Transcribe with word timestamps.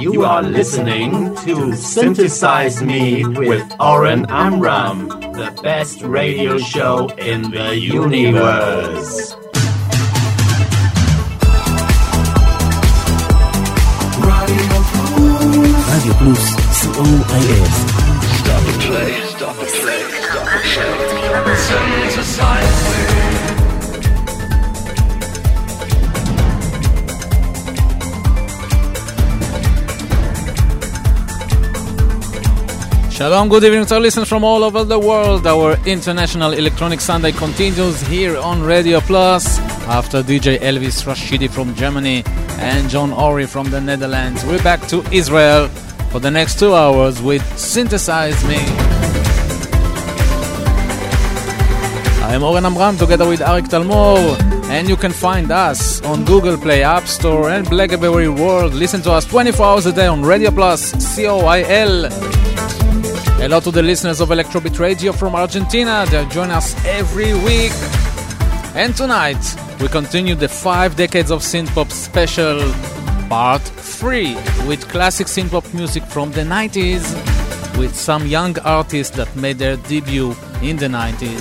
You 0.00 0.24
are 0.24 0.42
listening 0.42 1.34
to 1.44 1.74
Synthesize 1.74 2.82
Me 2.82 3.24
with 3.26 3.70
Oren 3.78 4.26
Amram, 4.30 5.08
the 5.08 5.58
best 5.62 6.02
radio 6.02 6.58
show 6.58 7.08
in 7.18 7.50
the 7.50 7.76
universe. 7.76 9.34
Radio 15.90 16.14
Plus, 16.18 16.44
COIS. 16.80 17.74
Stop 18.38 18.62
the 18.64 18.72
play, 18.80 19.10
stop 19.28 19.56
the 19.56 19.66
play, 19.66 20.02
stop 20.22 20.36
the 20.36 20.56
play. 20.56 22.09
Shalom, 33.20 33.50
good 33.50 33.64
evening 33.64 33.84
to 33.84 33.96
our 33.96 34.00
listeners 34.00 34.30
from 34.30 34.44
all 34.44 34.64
over 34.64 34.82
the 34.82 34.98
world. 34.98 35.46
Our 35.46 35.76
International 35.84 36.54
Electronic 36.54 37.02
Sunday 37.02 37.32
continues 37.32 38.00
here 38.00 38.38
on 38.38 38.62
Radio 38.62 38.98
Plus 39.00 39.58
after 39.88 40.22
DJ 40.22 40.58
Elvis 40.58 41.04
Rashidi 41.04 41.50
from 41.50 41.74
Germany 41.74 42.22
and 42.60 42.88
John 42.88 43.12
Ori 43.12 43.44
from 43.44 43.68
the 43.68 43.78
Netherlands. 43.78 44.42
We're 44.46 44.62
back 44.62 44.80
to 44.88 45.02
Israel 45.12 45.68
for 46.08 46.18
the 46.18 46.30
next 46.30 46.58
two 46.58 46.74
hours 46.74 47.20
with 47.20 47.44
Synthesize 47.58 48.42
Me. 48.48 48.56
I'm 52.24 52.42
Oren 52.42 52.64
Amram 52.64 52.96
together 52.96 53.28
with 53.28 53.40
Arik 53.40 53.68
Talmor, 53.68 54.40
and 54.70 54.88
you 54.88 54.96
can 54.96 55.12
find 55.12 55.52
us 55.52 56.00
on 56.06 56.24
Google 56.24 56.56
Play, 56.56 56.82
App 56.82 57.06
Store, 57.06 57.50
and 57.50 57.68
Blackberry 57.68 58.30
World. 58.30 58.72
Listen 58.72 59.02
to 59.02 59.12
us 59.12 59.26
24 59.26 59.66
hours 59.66 59.84
a 59.84 59.92
day 59.92 60.06
on 60.06 60.22
Radio 60.22 60.50
Plus, 60.50 60.94
COIL. 61.14 62.39
Hello 63.40 63.58
to 63.58 63.70
the 63.70 63.82
listeners 63.82 64.20
of 64.20 64.28
Electrobit 64.28 64.78
Radio 64.78 65.12
from 65.12 65.34
Argentina. 65.34 66.04
They 66.10 66.26
join 66.26 66.50
us 66.50 66.76
every 66.84 67.32
week. 67.32 67.72
And 68.74 68.94
tonight, 68.94 69.42
we 69.80 69.88
continue 69.88 70.34
the 70.34 70.46
five 70.46 70.94
decades 70.94 71.30
of 71.30 71.40
synthpop 71.40 71.90
special, 71.90 72.60
part 73.30 73.62
three, 73.62 74.34
with 74.68 74.86
classic 74.90 75.26
synthpop 75.26 75.72
music 75.72 76.02
from 76.02 76.30
the 76.32 76.42
90s, 76.42 77.00
with 77.78 77.96
some 77.96 78.26
young 78.26 78.58
artists 78.58 79.16
that 79.16 79.34
made 79.34 79.56
their 79.56 79.76
debut 79.88 80.36
in 80.60 80.76
the 80.76 80.88
90s, 80.88 81.40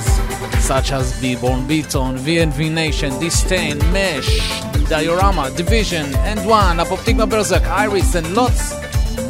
such 0.61 0.93
as 0.93 1.11
Beborn 1.21 1.67
Beton, 1.67 2.17
VNV 2.17 2.71
Nation, 2.71 3.19
!distain, 3.19 3.77
Mesh, 3.91 4.61
Diorama, 4.87 5.51
De/Vision, 5.51 6.15
and 6.19 6.39
One, 6.47 6.77
Apoptygma 6.77 7.29
Berzerk, 7.29 7.65
Iris, 7.65 8.15
and 8.15 8.33
lots 8.33 8.73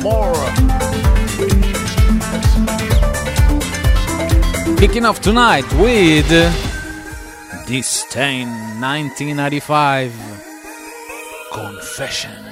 more. 0.03 1.18
Kicking 4.80 5.05
off 5.05 5.19
tonight 5.19 5.69
with 5.73 6.30
!distain 7.67 8.47
1995 8.80 10.13
Confession. 11.52 12.48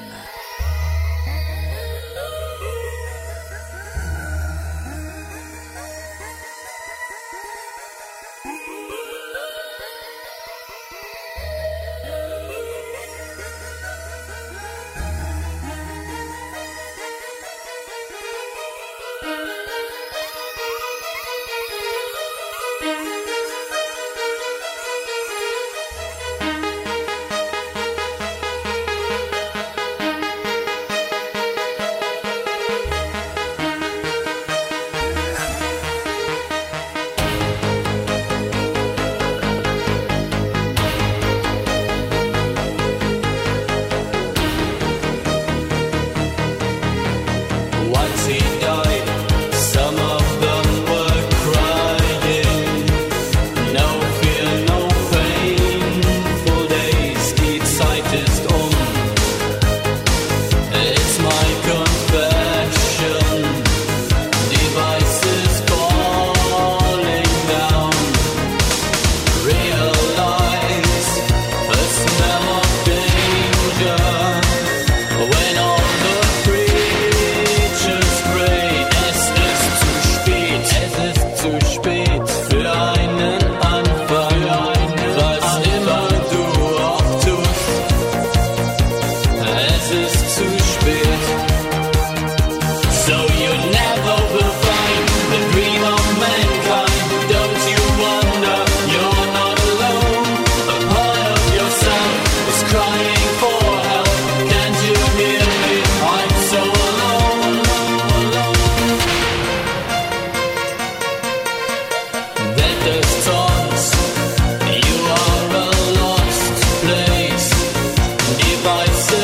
by 118.67 118.83
itself. 118.83 119.16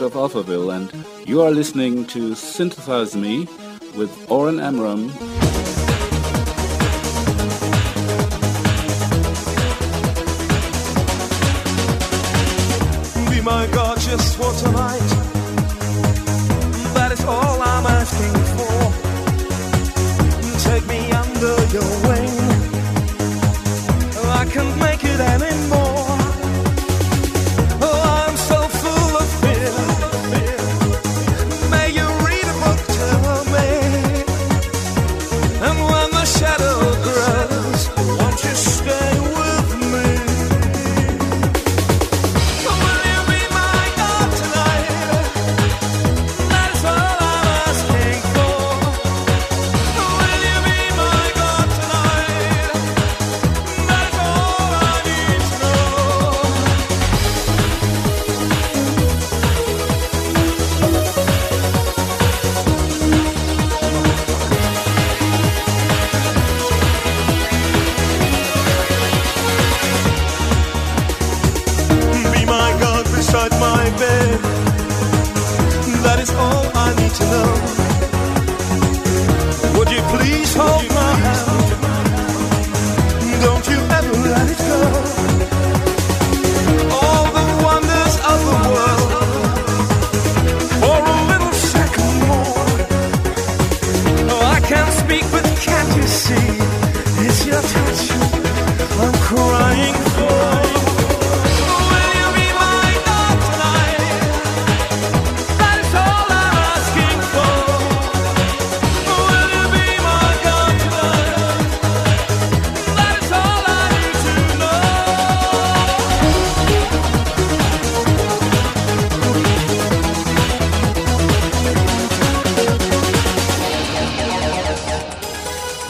of 0.00 0.14
Alphaville, 0.14 0.74
and 0.74 1.28
you 1.28 1.42
are 1.42 1.50
listening 1.50 2.06
to 2.06 2.34
Synthesize 2.34 3.14
Me 3.14 3.46
with 3.96 4.29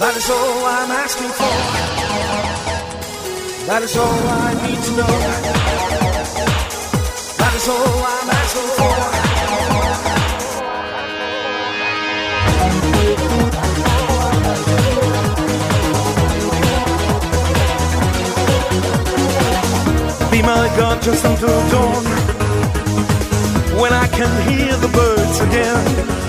That 0.00 0.16
is 0.16 0.30
all 0.30 0.64
I'm 0.64 0.90
asking 0.90 1.28
for. 1.28 1.44
That 3.66 3.82
is 3.82 3.94
all 3.98 4.08
I 4.08 4.54
need 4.64 4.82
to 4.82 4.92
know. 4.96 5.06
That 7.36 7.54
is 7.54 7.68
all 7.68 8.04
I'm 8.08 8.30
asking 8.40 8.68
for. 8.78 8.96
Be 20.30 20.40
my 20.40 20.66
God 20.78 21.02
just 21.02 21.26
until 21.26 21.68
dawn 21.68 22.04
when 23.78 23.92
I 23.92 24.06
can 24.08 24.30
hear 24.48 24.74
the 24.78 24.88
birds 24.88 25.40
again 25.40 26.19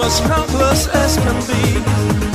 I'm 0.00 0.04
as 0.04 0.18
helpless 0.20 0.86
as 0.86 1.16
can 1.16 2.22
be. 2.22 2.27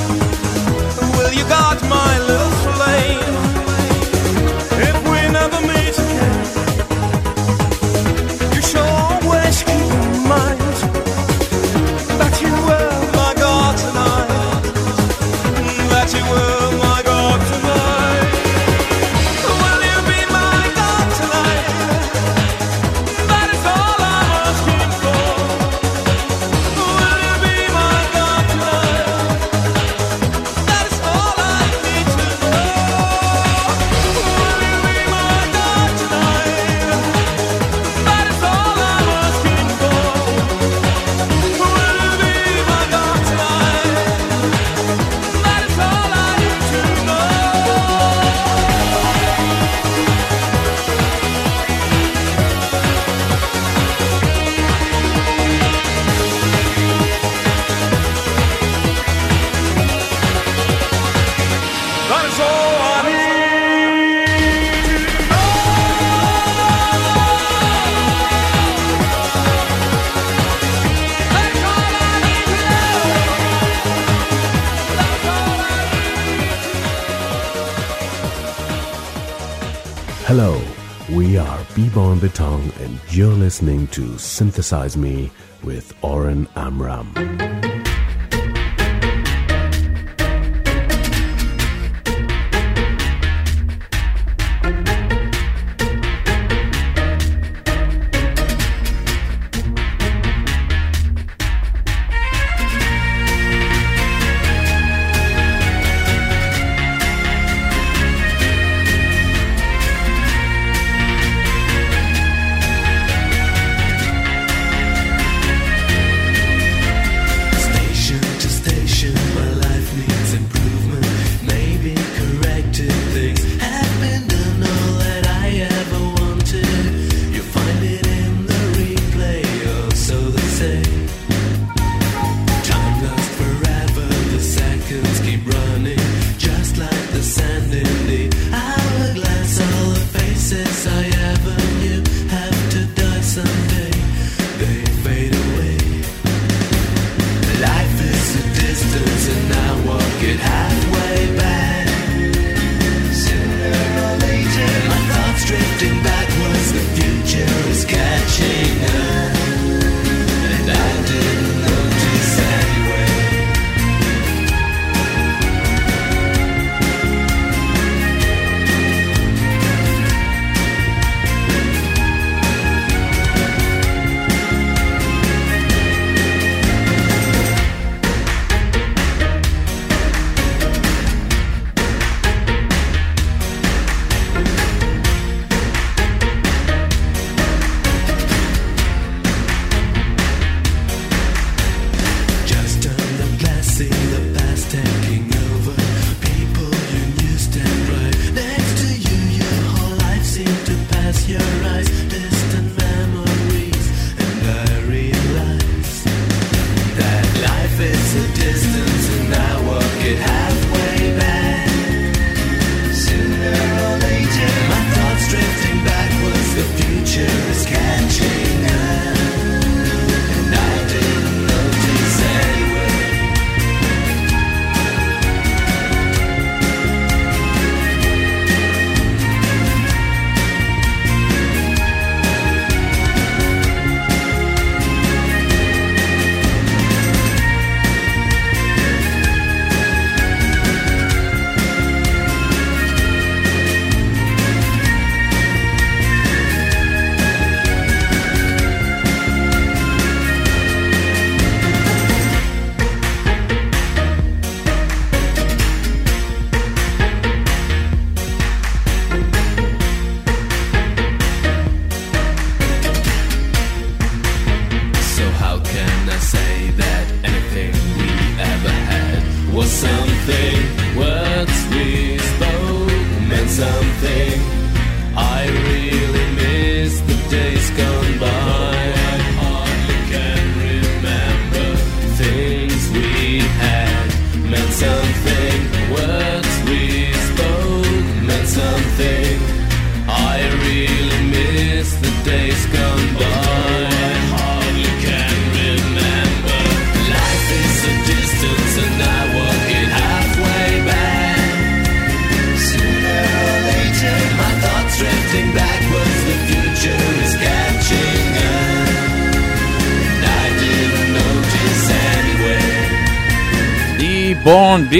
listening 83.53 83.85
to 83.85 84.17
Synthesize 84.17 84.97
Me 84.97 85.29
with 85.63 85.93
Oren 86.01 86.47
Amram. 86.55 87.82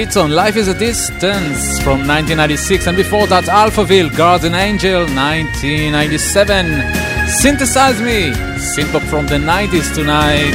Beton 0.05 0.31
Life 0.31 0.57
is 0.57 0.67
a 0.67 0.77
Distance 0.77 1.81
from 1.81 2.05
1996, 2.05 2.87
and 2.87 2.97
before 2.97 3.25
that, 3.27 3.45
Alphaville, 3.45 4.13
Guardian 4.17 4.53
Angel, 4.53 5.05
1997. 5.05 7.29
Synthesize 7.29 8.01
Me, 8.01 8.31
synthpop 8.75 9.09
from 9.09 9.27
the 9.27 9.37
90s 9.37 9.95
tonight. 9.95 10.51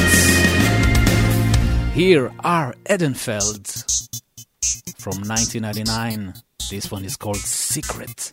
Here 1.94 2.30
are 2.40 2.74
Edenfeld 2.84 3.66
from 4.98 5.26
1999. 5.26 6.34
This 6.68 6.90
one 6.90 7.06
is 7.06 7.16
called 7.16 7.38
Secret 7.38 8.27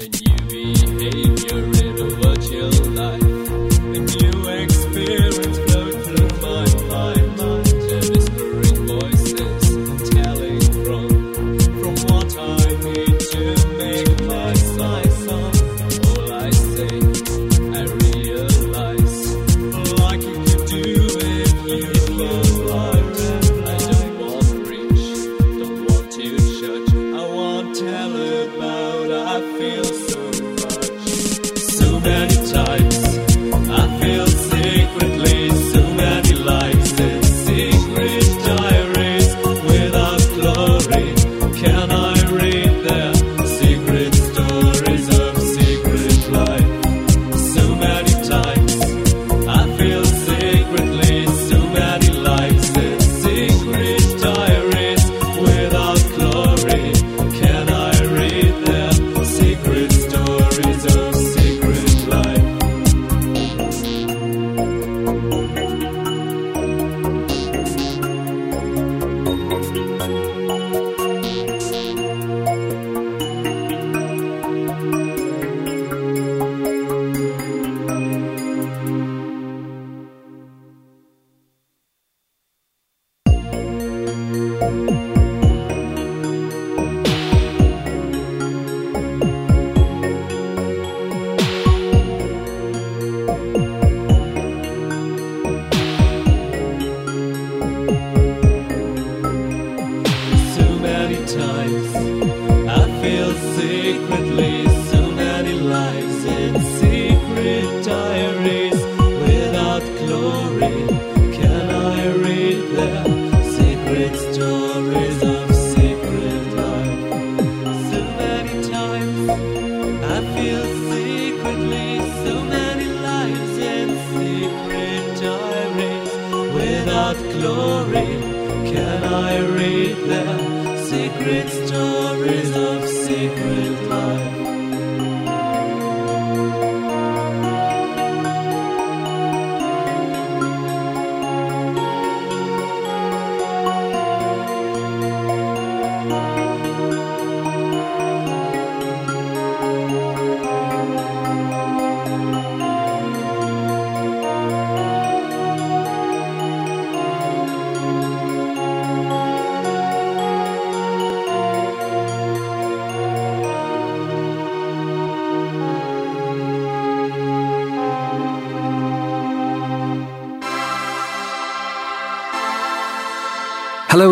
I 0.00 0.89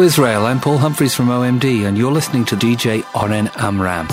Israel. 0.09 0.47
I'm 0.47 0.59
Paul 0.59 0.79
Humphreys 0.79 1.14
from 1.14 1.27
OMD, 1.27 1.87
and 1.87 1.99
you're 1.99 2.11
listening 2.11 2.47
to 2.47 2.57
DJ 2.57 3.05
Oren 3.14 3.49
Amram. 3.57 4.07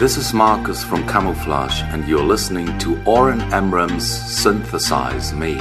This 0.00 0.16
is 0.16 0.32
Marcus 0.32 0.82
from 0.82 1.06
Camouflage, 1.06 1.82
and 1.92 2.08
you're 2.08 2.24
listening 2.24 2.78
to 2.78 2.98
Oren 3.04 3.42
Amram's 3.52 4.08
Synthesize 4.08 5.34
Me. 5.34 5.58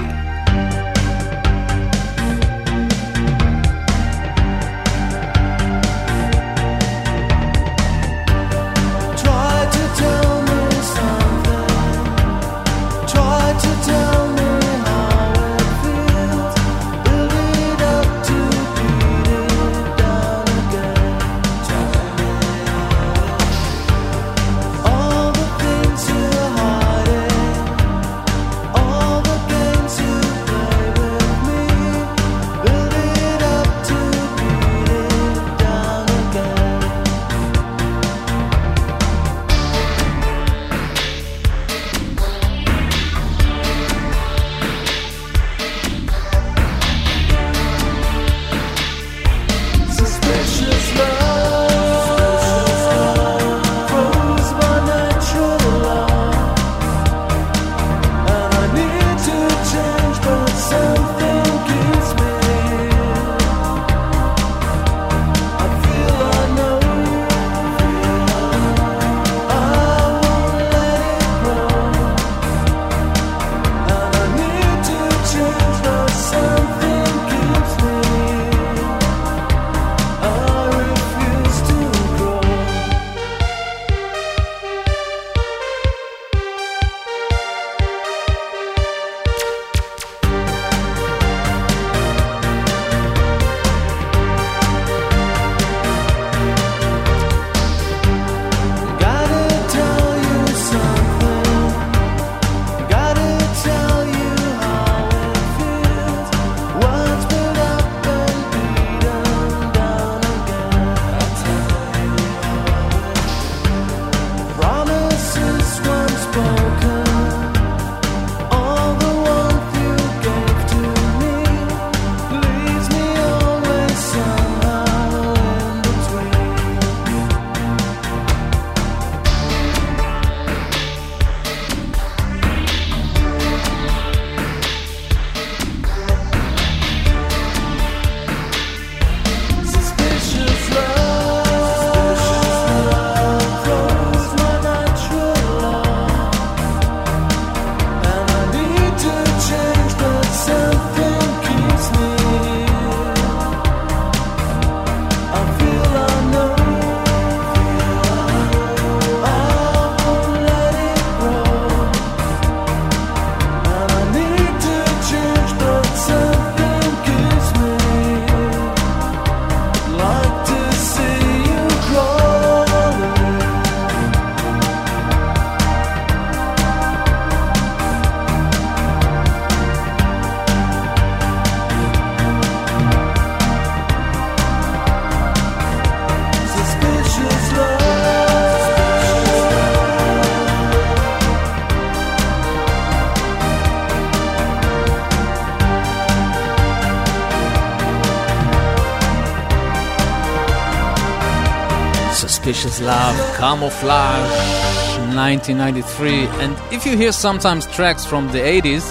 Suspicious 202.59 202.85
Love, 202.85 203.37
Camouflage, 203.37 205.15
1993. 205.15 206.27
And 206.43 206.57
if 206.73 206.85
you 206.85 206.97
hear 206.97 207.13
sometimes 207.13 207.65
tracks 207.67 208.05
from 208.05 208.27
the 208.33 208.39
80s, 208.39 208.83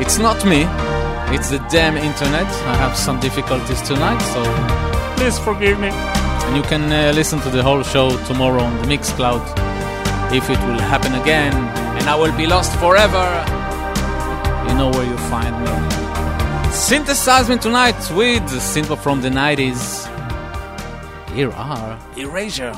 it's 0.00 0.18
not 0.18 0.44
me, 0.44 0.62
it's 1.32 1.50
the 1.50 1.64
damn 1.70 1.96
internet. 1.96 2.46
I 2.66 2.74
have 2.74 2.96
some 2.96 3.20
difficulties 3.20 3.80
tonight, 3.82 4.18
so 4.34 4.42
please 5.16 5.38
forgive 5.38 5.78
me. 5.78 5.90
And 5.90 6.56
you 6.56 6.62
can 6.64 6.90
uh, 6.90 7.12
listen 7.14 7.38
to 7.42 7.50
the 7.50 7.62
whole 7.62 7.84
show 7.84 8.10
tomorrow 8.24 8.64
on 8.64 8.76
the 8.82 8.88
Mixcloud 8.88 9.44
if 10.34 10.50
it 10.50 10.58
will 10.66 10.80
happen 10.80 11.14
again 11.14 11.54
and 11.98 12.08
I 12.08 12.16
will 12.16 12.36
be 12.36 12.48
lost 12.48 12.76
forever. 12.80 13.26
You 14.68 14.74
know 14.74 14.90
where 14.90 15.06
you 15.06 15.16
find 15.30 15.54
me. 15.62 16.72
Synthesize 16.72 17.48
me 17.48 17.58
tonight 17.58 18.00
with 18.16 18.42
Synth 18.58 18.98
from 18.98 19.20
the 19.20 19.30
90s. 19.30 20.10
Here 21.34 21.50
are 21.50 21.98
Erasure, 22.16 22.72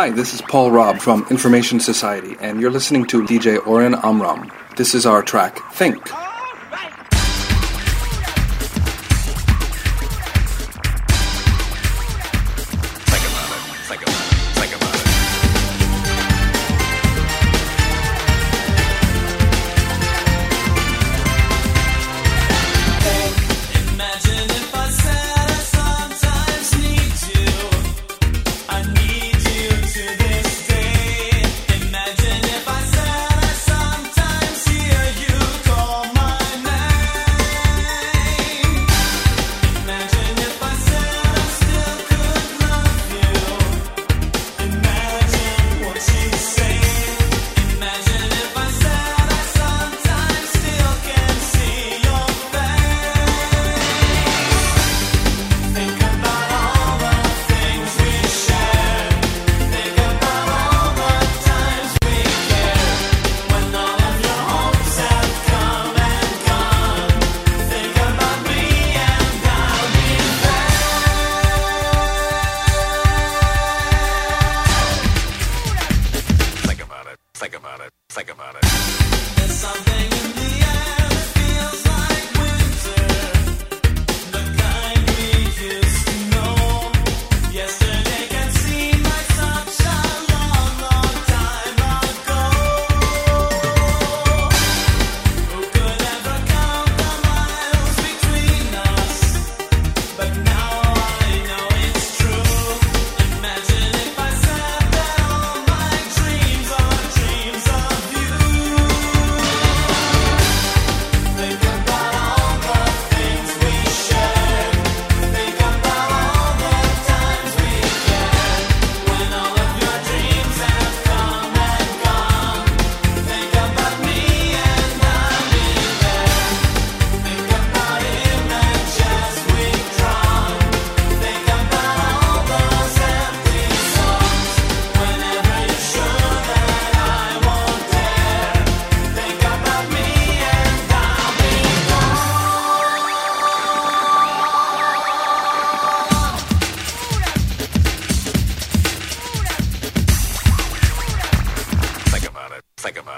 Hi, 0.05 0.11
this 0.11 0.35
is 0.35 0.41
Paul 0.43 0.69
Robb 0.69 0.99
from 0.99 1.25
Information 1.31 1.79
Society, 1.79 2.37
and 2.39 2.61
you're 2.61 2.69
listening 2.69 3.07
to 3.07 3.23
DJ 3.23 3.57
Oren 3.65 3.95
Amram. 4.03 4.51
This 4.77 4.93
is 4.93 5.03
our 5.03 5.23
track, 5.23 5.57
Think. 5.73 5.97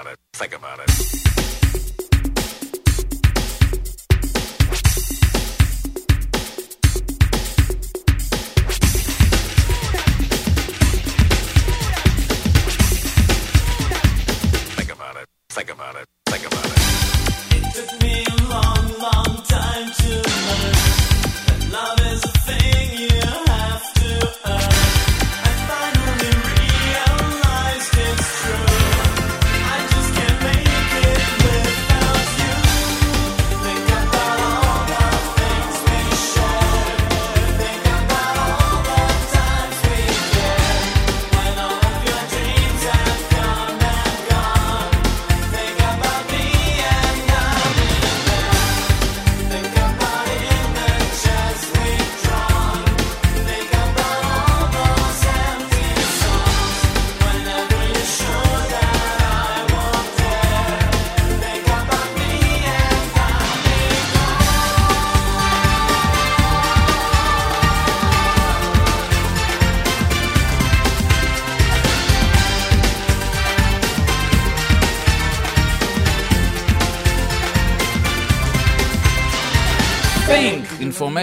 about 0.00 0.12
it. 0.12 0.18
Think 0.34 0.54
about 0.54 0.78
it. 0.80 1.37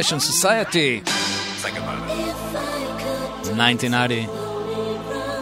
Information 0.05 0.19
Society. 0.19 1.01
1990 3.57 4.27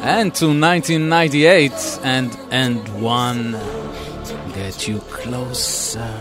and 0.04 0.34
to 0.36 0.46
1998 0.48 2.00
and 2.04 2.38
And 2.50 2.88
One 3.02 3.52
get 4.54 4.88
you 4.88 5.00
closer. 5.00 6.14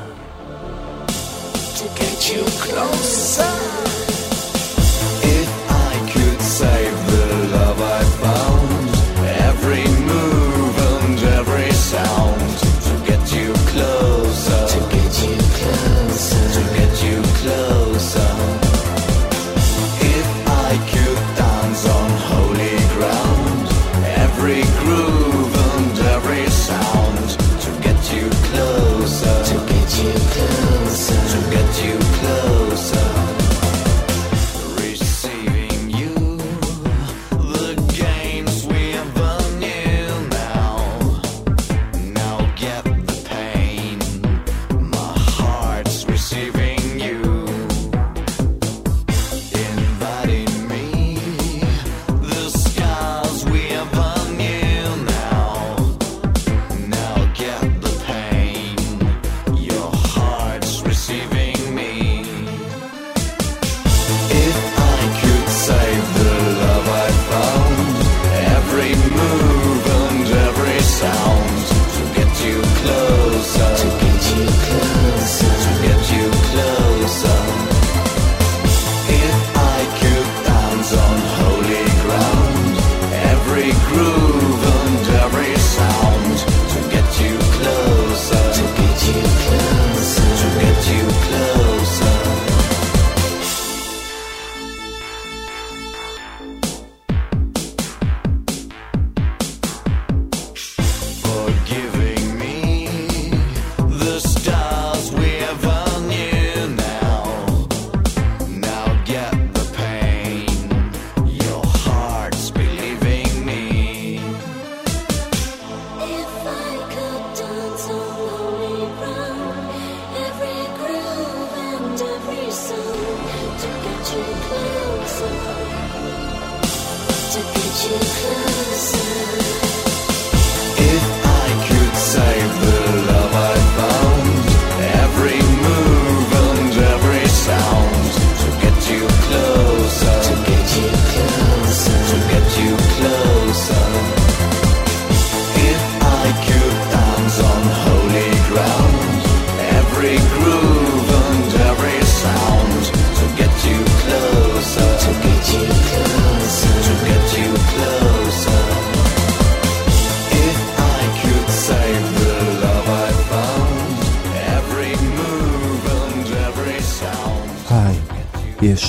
To 1.76 1.84
get 1.95 2.34
you 2.34 2.43
closer 2.43 3.82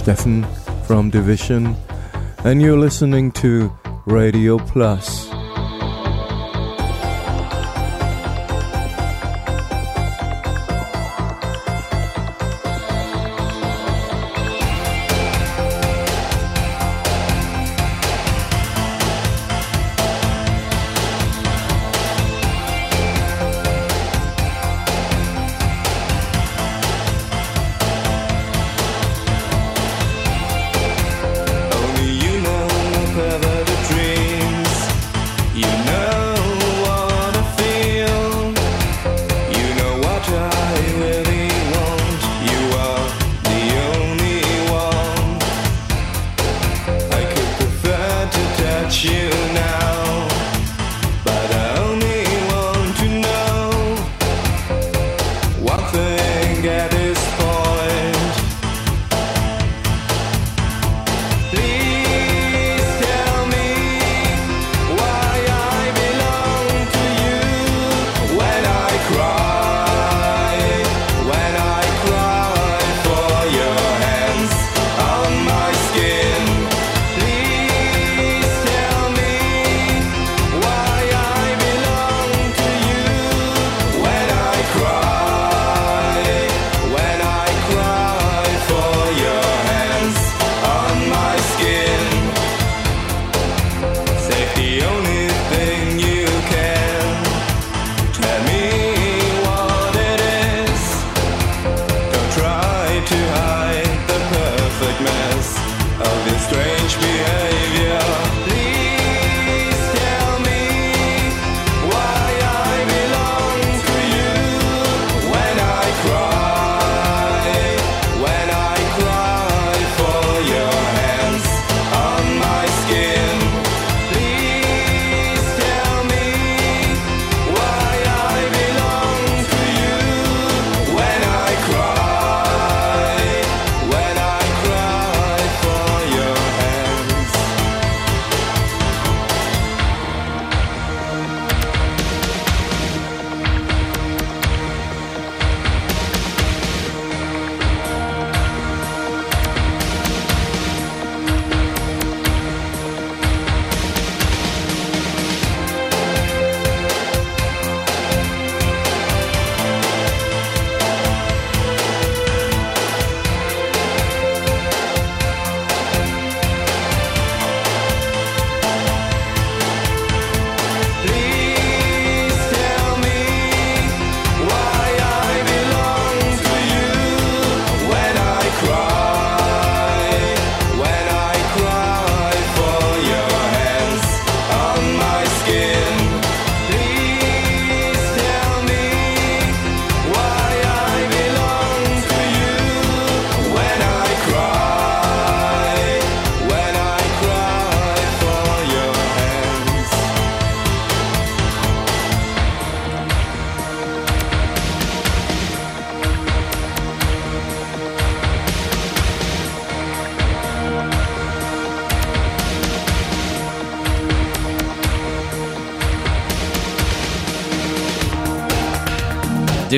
Steffen 0.04 0.46
from 0.86 1.10
De/Vision, 1.10 1.78
and 2.44 2.62
you're 2.62 2.78
listening 2.78 3.32
to 3.32 3.72
Radio 4.06 4.58
Plus. 4.58 5.23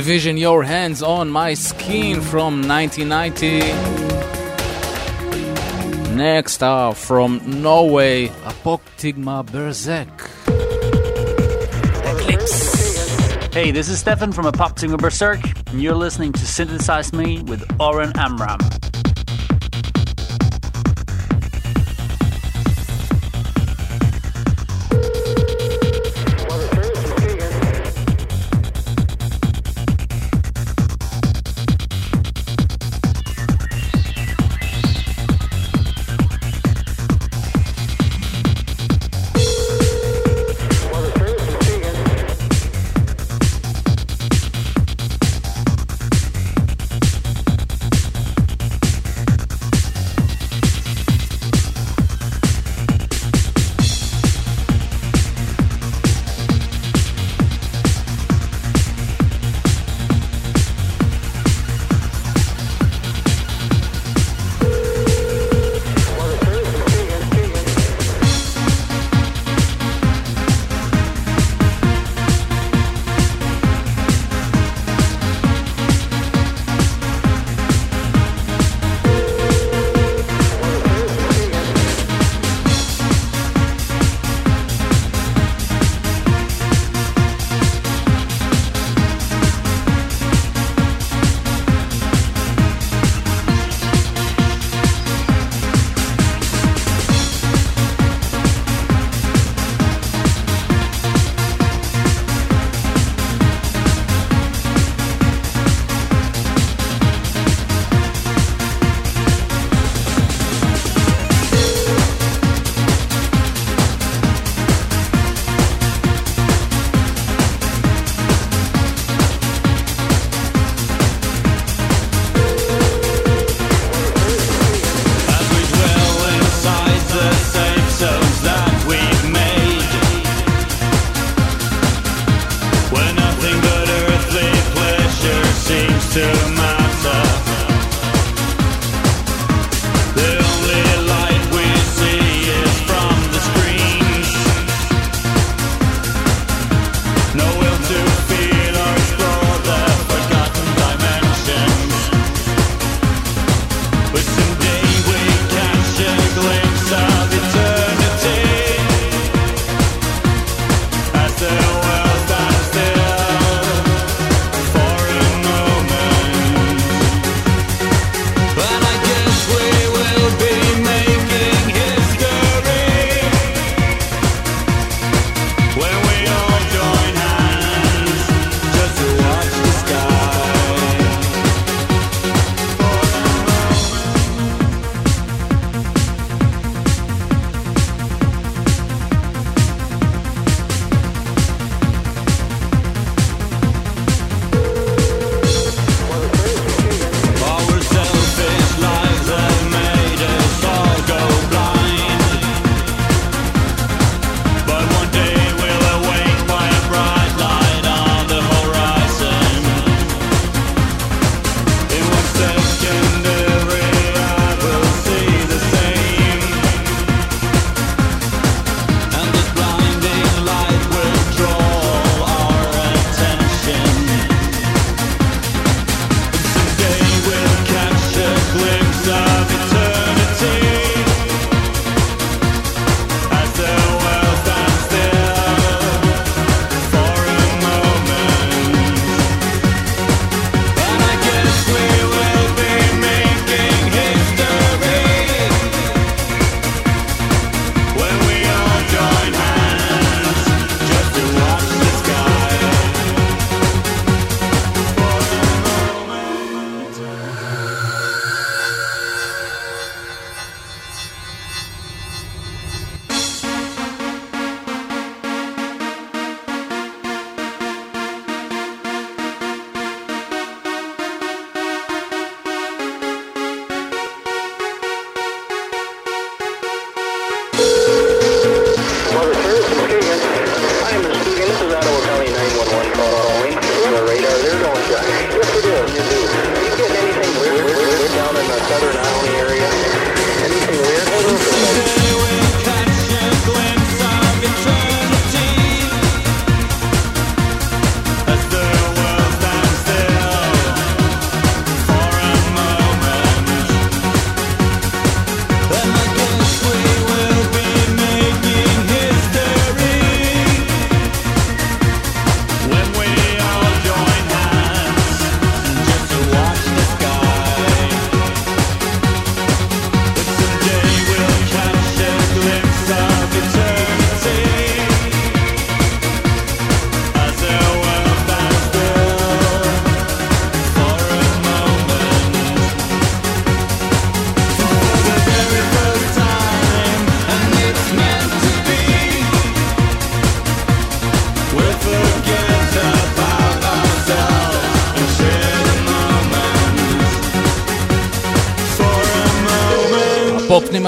De/Vision 0.06 0.38
Your 0.38 0.62
Hands 0.62 1.02
on 1.02 1.32
My 1.32 1.56
Skin 1.56 2.22
from 2.22 2.62
1990. 2.62 3.62
Next 6.14 6.62
up 6.62 6.96
from 6.96 7.42
Norway, 7.64 8.28
Apoptygma 8.28 9.44
Berzerk. 9.48 10.30
Hey, 13.52 13.72
this 13.72 13.90
is 13.90 13.98
Stefan 13.98 14.32
from 14.32 14.46
Apoptygma 14.46 14.98
Berzerk, 14.98 15.72
and 15.72 15.82
you're 15.82 15.96
listening 15.96 16.32
to 16.34 16.46
Synthesize 16.46 17.12
Me 17.12 17.42
with 17.42 17.66
Oren 17.80 18.14
Amram. 18.16 18.60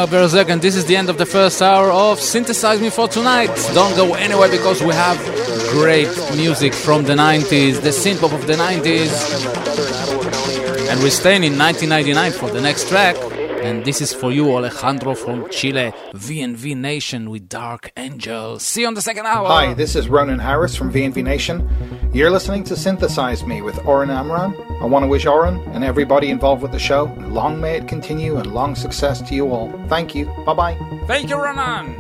Berzerk, 0.06 0.50
and 0.50 0.62
this 0.62 0.76
is 0.76 0.86
the 0.86 0.96
end 0.96 1.10
of 1.10 1.18
the 1.18 1.26
first 1.26 1.62
hour 1.62 1.90
of 1.92 2.20
Synthesize 2.20 2.80
Me 2.80 2.90
for 2.90 3.08
tonight. 3.08 3.48
Don't 3.74 3.96
go 3.96 4.14
anywhere 4.14 4.50
because 4.50 4.84
we 4.84 4.94
have 4.94 5.18
great 5.72 6.08
music 6.36 6.74
from 6.74 7.04
the 7.04 7.14
90s, 7.14 7.82
the 7.82 7.90
synth 7.90 8.20
pop 8.20 8.34
of 8.34 8.46
the 8.46 8.54
90s. 8.54 9.12
And 10.90 11.02
we're 11.02 11.10
staying 11.10 11.44
in 11.44 11.58
1999 11.58 12.32
for 12.34 12.50
the 12.50 12.62
next 12.62 12.90
track. 12.90 13.16
And 13.64 13.84
this 13.84 14.02
is 14.02 14.14
for 14.14 14.32
you, 14.32 14.56
Alejandro 14.56 15.16
from 15.16 15.50
Chile, 15.50 15.92
VNV 16.14 16.76
Nation 16.78 17.30
with 17.30 17.50
Dark 17.50 17.92
Angel. 17.98 18.60
See 18.60 18.82
you 18.82 18.88
on 18.88 18.94
the 18.94 19.02
second 19.02 19.26
hour. 19.26 19.48
Hi, 19.48 19.74
this 19.74 19.96
is 19.96 20.10
Ronan 20.10 20.40
Harris 20.40 20.76
from 20.76 20.94
VNV 20.94 21.24
Nation. 21.24 21.68
You're 22.14 22.30
listening 22.30 22.64
to 22.66 22.76
Synthesize 22.76 23.46
Me 23.46 23.62
with 23.62 23.84
Oren 23.86 24.12
Amram. 24.12 24.54
I 24.88 24.90
want 24.90 25.04
to 25.04 25.10
wish 25.10 25.26
Oren 25.26 25.60
and 25.74 25.84
everybody 25.84 26.30
involved 26.30 26.62
with 26.62 26.72
the 26.72 26.80
show 26.80 27.14
long 27.18 27.60
may 27.60 27.76
it 27.76 27.90
continue 27.90 28.38
and 28.38 28.54
long 28.54 28.74
success 28.74 29.22
to 29.22 29.36
you 29.36 29.52
all. 29.52 29.70
Thank 29.90 30.16
you. 30.16 30.28
Bye 30.46 30.54
bye. 30.54 30.78
Thank 31.08 31.30
you, 31.30 31.36
Ronan. 31.36 31.97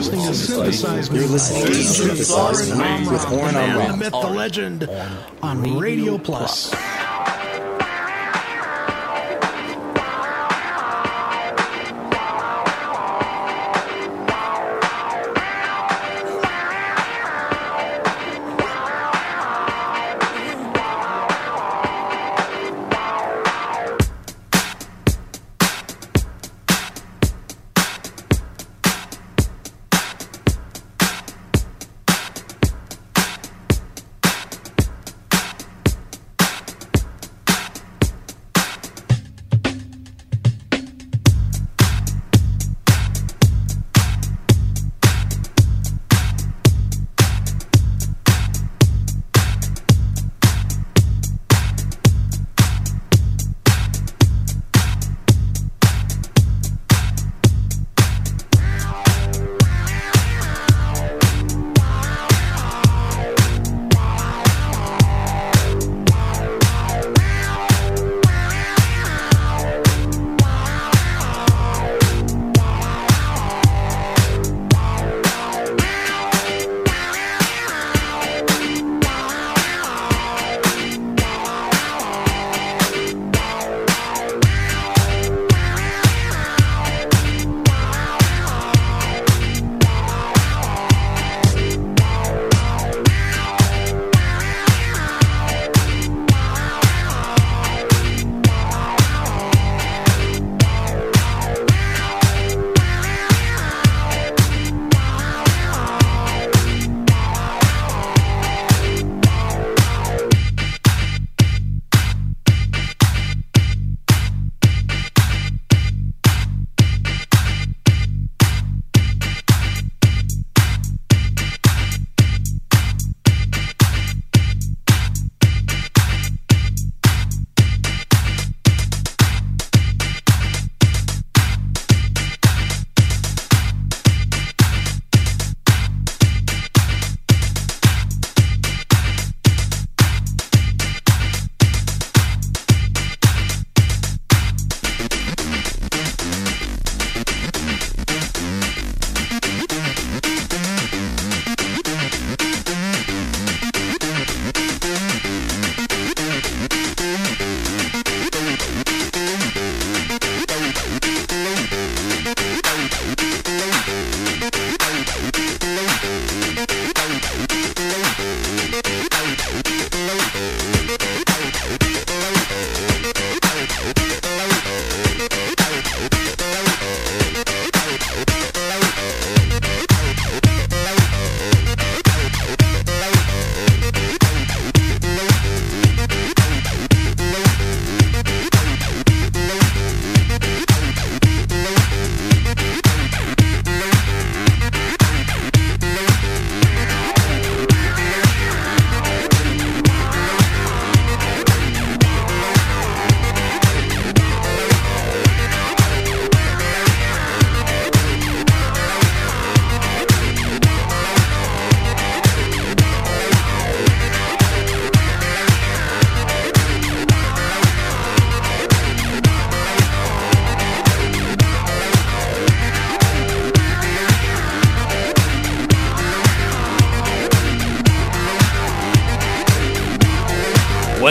listening 0.00 0.26
to 0.26 0.34
Synthesize 0.34 1.10
You're 1.10 1.26
listening 1.26 1.66
to 1.66 1.74
Synthesize 1.74 2.70
with 2.70 3.28
The 3.28 3.96
myth, 3.98 4.12
the 4.12 4.30
legend 4.30 4.88
on 5.42 5.78
Radio 5.78 6.16
Plus. 6.16 6.72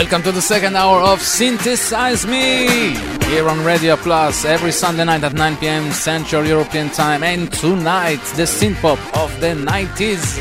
Welcome 0.10 0.24
to 0.24 0.32
the 0.32 0.42
second 0.42 0.76
hour 0.76 1.02
of 1.02 1.22
Synthesize 1.22 2.26
Me 2.26 2.96
here 3.28 3.48
on 3.48 3.64
Radio 3.64 3.96
Plus 3.96 4.44
every 4.44 4.72
Sunday 4.72 5.06
night 5.06 5.24
at 5.24 5.34
9 5.34 5.58
p.m. 5.58 5.92
Central 5.92 6.48
European 6.48 6.90
Time. 6.90 7.22
And 7.22 7.54
tonight, 7.54 8.20
the 8.36 8.48
synth 8.48 8.82
pop 8.82 8.98
of 9.16 9.40
the 9.40 9.50
90s. 9.50 10.36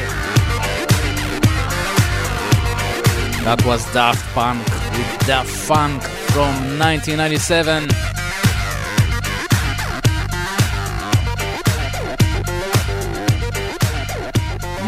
That 3.45 3.63
was 3.67 3.85
Daft 3.93 4.25
Punk 4.33 4.65
with 4.65 5.27
Da 5.27 5.43
Funk 5.43 6.03
from 6.33 6.79
1997. 6.79 7.89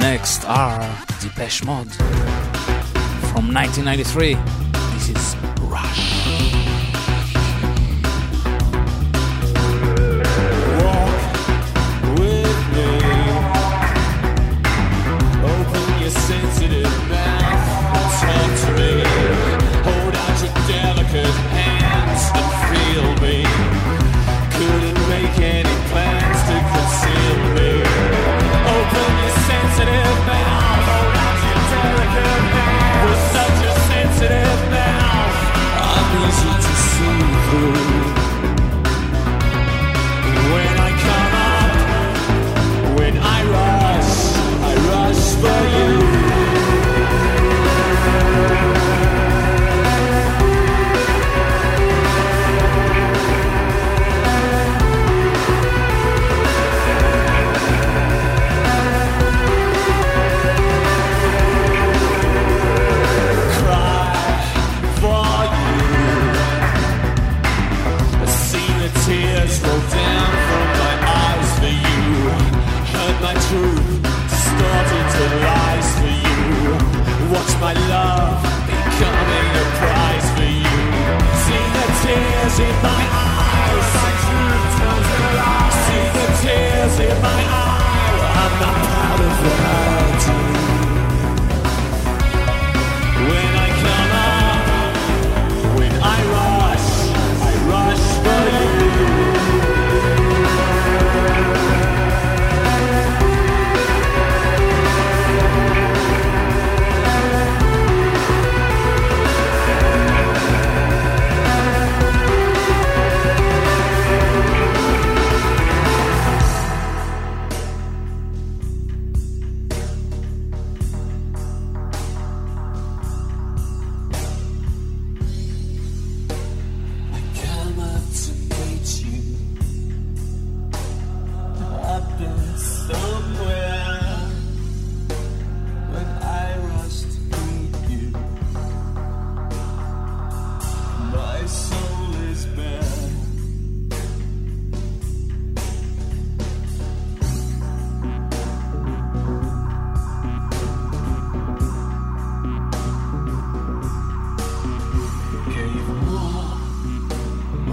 Next 0.00 0.46
are 0.46 1.04
Depeche 1.20 1.64
Mode 1.64 1.92
from 3.28 3.52
1993. 3.52 4.59
This 5.12 5.34
is 5.34 5.39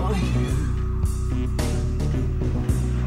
more 0.07 0.17
you. 0.17 0.55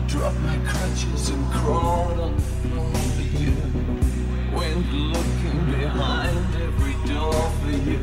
Drop 0.07 0.35
my 0.41 0.59
crutches 0.67 1.31
and 1.31 1.53
crawled 1.53 2.21
on 2.21 2.37
the 2.37 2.43
floor 2.43 2.95
for 3.17 3.27
you. 3.43 3.55
Went 4.55 4.93
looking 4.93 5.61
behind 5.79 6.55
every 6.57 6.97
door 7.13 7.43
for 7.61 7.71
you. 7.91 8.03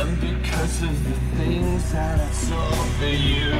And 0.00 0.20
because 0.20 0.82
of 0.82 0.94
the 1.08 1.18
things 1.36 1.92
that 1.92 2.20
I 2.20 2.30
saw 2.30 2.70
for 2.98 3.14
you, 3.30 3.52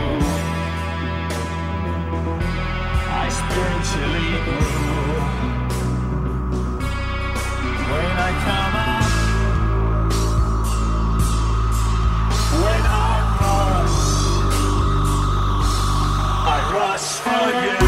I 3.23 3.27
spiritually 3.41 4.33
grew. 4.45 5.49
When 7.91 8.17
I 8.29 8.33
come 8.45 8.77
out, 8.77 8.88
rush 16.79 17.19
for 17.19 17.83
you. 17.83 17.88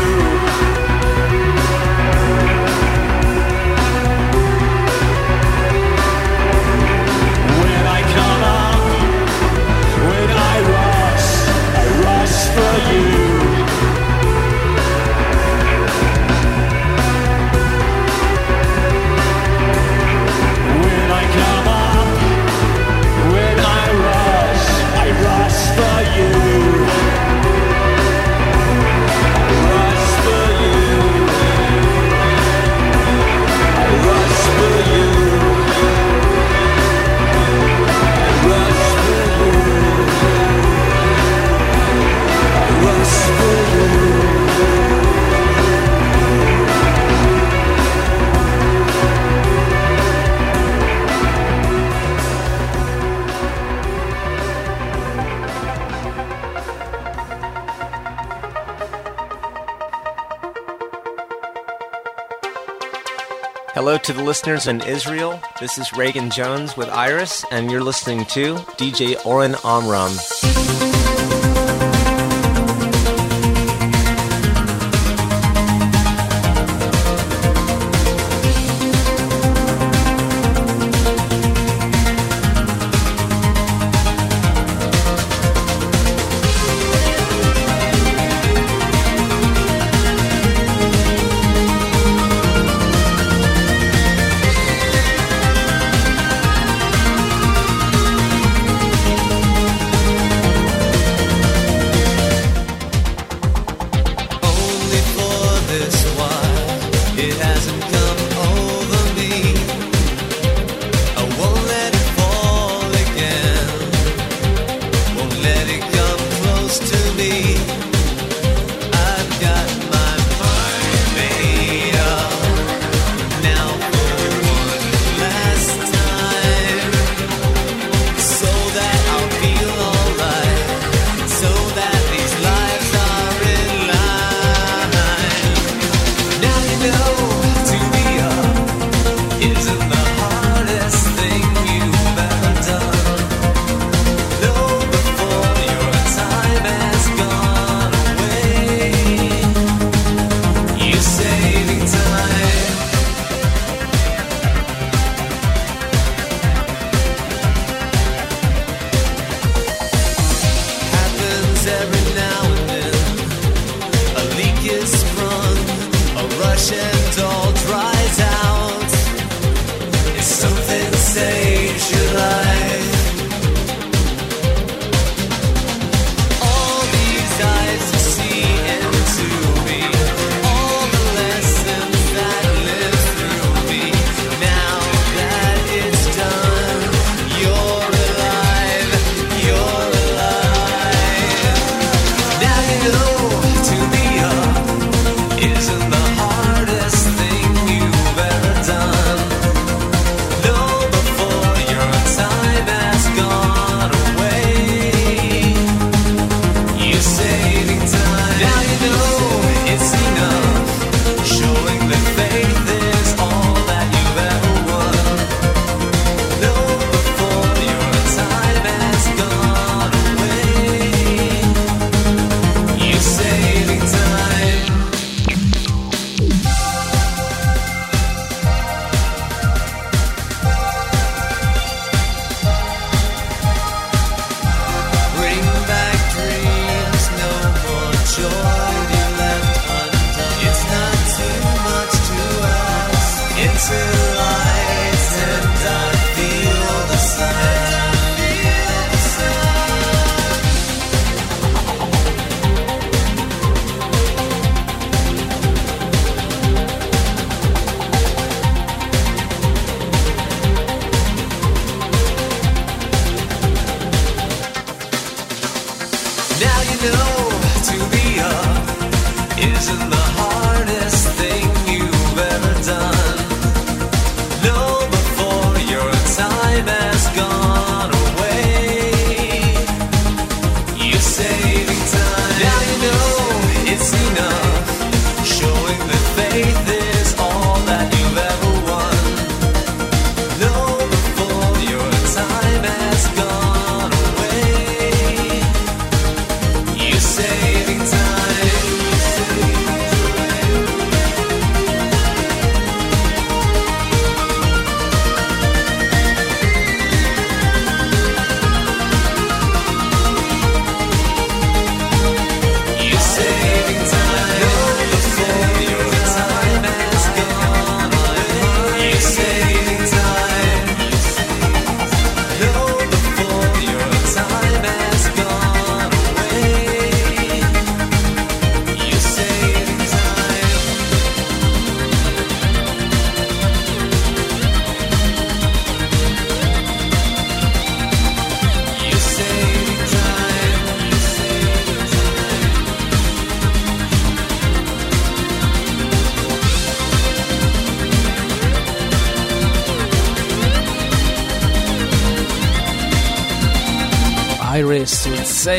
Hello 63.91 63.99
to 63.99 64.13
the 64.13 64.23
listeners 64.23 64.69
in 64.69 64.81
Israel. 64.83 65.41
This 65.59 65.77
is 65.77 65.93
Reagan 65.93 66.31
Jones 66.31 66.77
with 66.77 66.89
Iris, 66.91 67.45
and 67.51 67.73
you're 67.73 67.83
listening 67.83 68.25
to 68.27 68.55
DJ 68.79 69.17
Oren 69.27 69.57
Amram. 69.65 71.00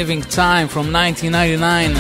Saving 0.02 0.24
Time 0.24 0.68
from 0.68 0.92
1999. 0.92 1.92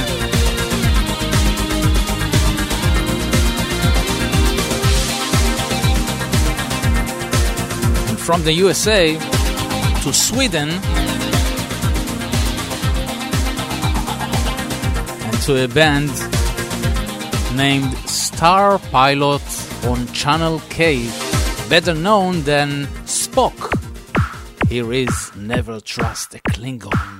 And 8.09 8.19
from 8.19 8.41
the 8.41 8.53
USA 8.53 9.19
to 10.01 10.11
Sweden 10.11 10.69
and 15.21 15.41
to 15.43 15.63
a 15.63 15.67
band 15.67 16.09
named 17.55 17.95
Star 18.09 18.79
Pilot 18.89 19.43
on 19.85 20.07
Channel 20.07 20.59
K, 20.69 21.07
better 21.69 21.93
known 21.93 22.41
than 22.41 22.87
S.P.O.C.K. 23.03 23.81
Here 24.71 24.93
is 24.93 25.35
Never 25.35 25.81
Trust 25.81 26.33
a 26.33 26.39
Klingon, 26.39 27.10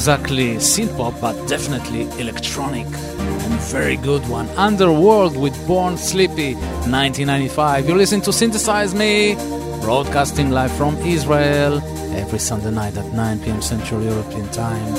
exactly 0.00 0.56
synth 0.56 0.96
pop, 0.96 1.12
but 1.20 1.36
definitely 1.46 2.08
electronic 2.18 2.86
and 2.86 3.54
very 3.68 3.98
good 3.98 4.26
one. 4.30 4.48
Underworld 4.56 5.36
with 5.36 5.54
Born 5.66 5.98
Slippy, 5.98 6.54
1995. 6.88 7.86
You 7.86 7.94
listen 7.96 8.22
to 8.22 8.32
Synthesize 8.32 8.94
Me, 8.94 9.34
broadcasting 9.82 10.48
live 10.52 10.72
from 10.72 10.96
Israel 11.02 11.82
every 12.16 12.38
Sunday 12.38 12.70
night 12.70 12.96
at 12.96 13.12
9 13.12 13.40
p.m. 13.40 13.60
Central 13.60 14.02
European 14.02 14.48
Time. 14.52 14.94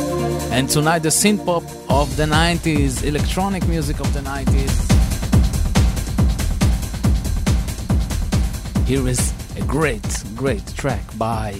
And 0.54 0.70
tonight, 0.70 1.00
the 1.00 1.10
synth 1.10 1.44
pop 1.48 1.64
of 1.90 2.16
the 2.16 2.26
90s, 2.26 3.04
electronic 3.04 3.68
music 3.68 4.00
of 4.02 4.14
the 4.14 4.20
90s. 4.20 4.76
Here 8.86 9.08
is 9.08 9.34
a 9.58 9.62
great, 9.62 10.24
great 10.36 10.68
track 10.76 11.02
by 11.18 11.60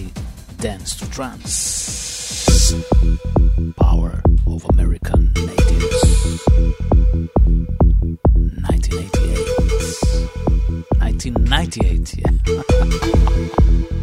Dance 0.58 0.94
to 1.00 1.10
Trance. 1.10 1.82
1998, 11.30 14.01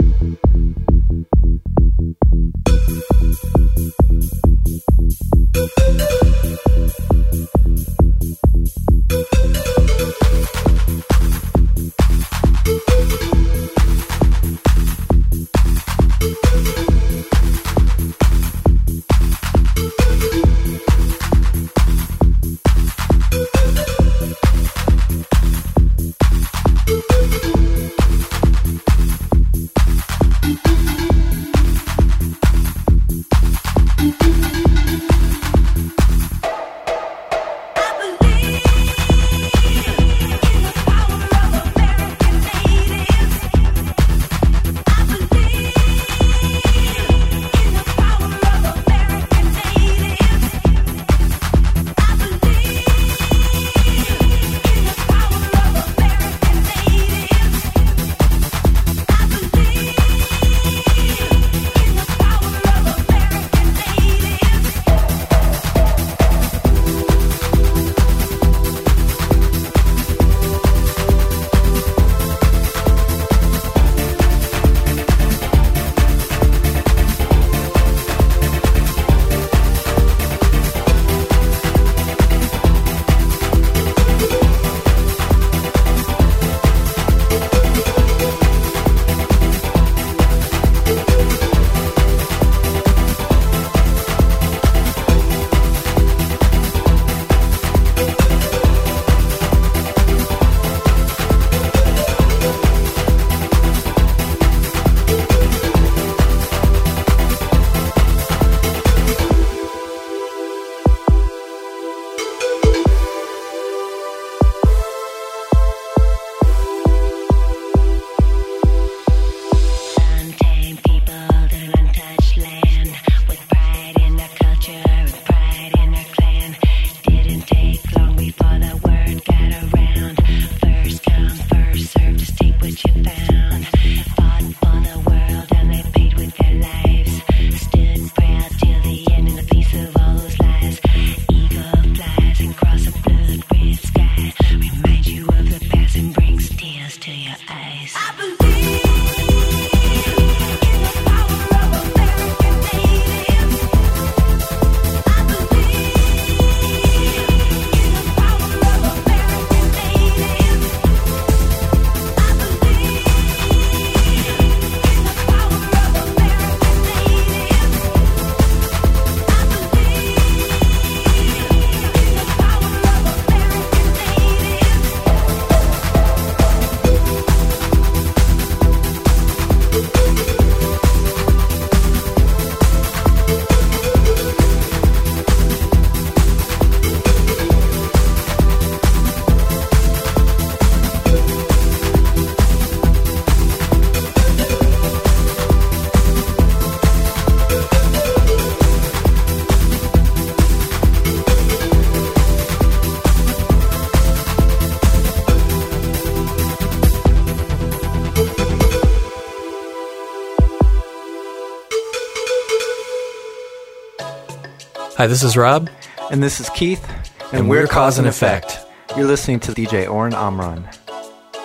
Hi, 215.00 215.08
this 215.08 215.24
is 215.24 215.38
Rob. 215.38 215.70
And 216.12 216.22
this 216.22 216.42
is 216.42 216.50
Keith. 216.50 216.86
And, 217.32 217.34
and 217.34 217.50
we're, 217.50 217.62
we're 217.62 217.68
Cause 217.68 218.00
and 218.00 218.06
Effect. 218.06 218.48
effect. 218.48 218.98
You're 218.98 219.08
listening 219.08 219.40
to 219.40 219.54
DJ 219.54 219.90
Oren 219.90 220.14
Amram. 220.14 220.68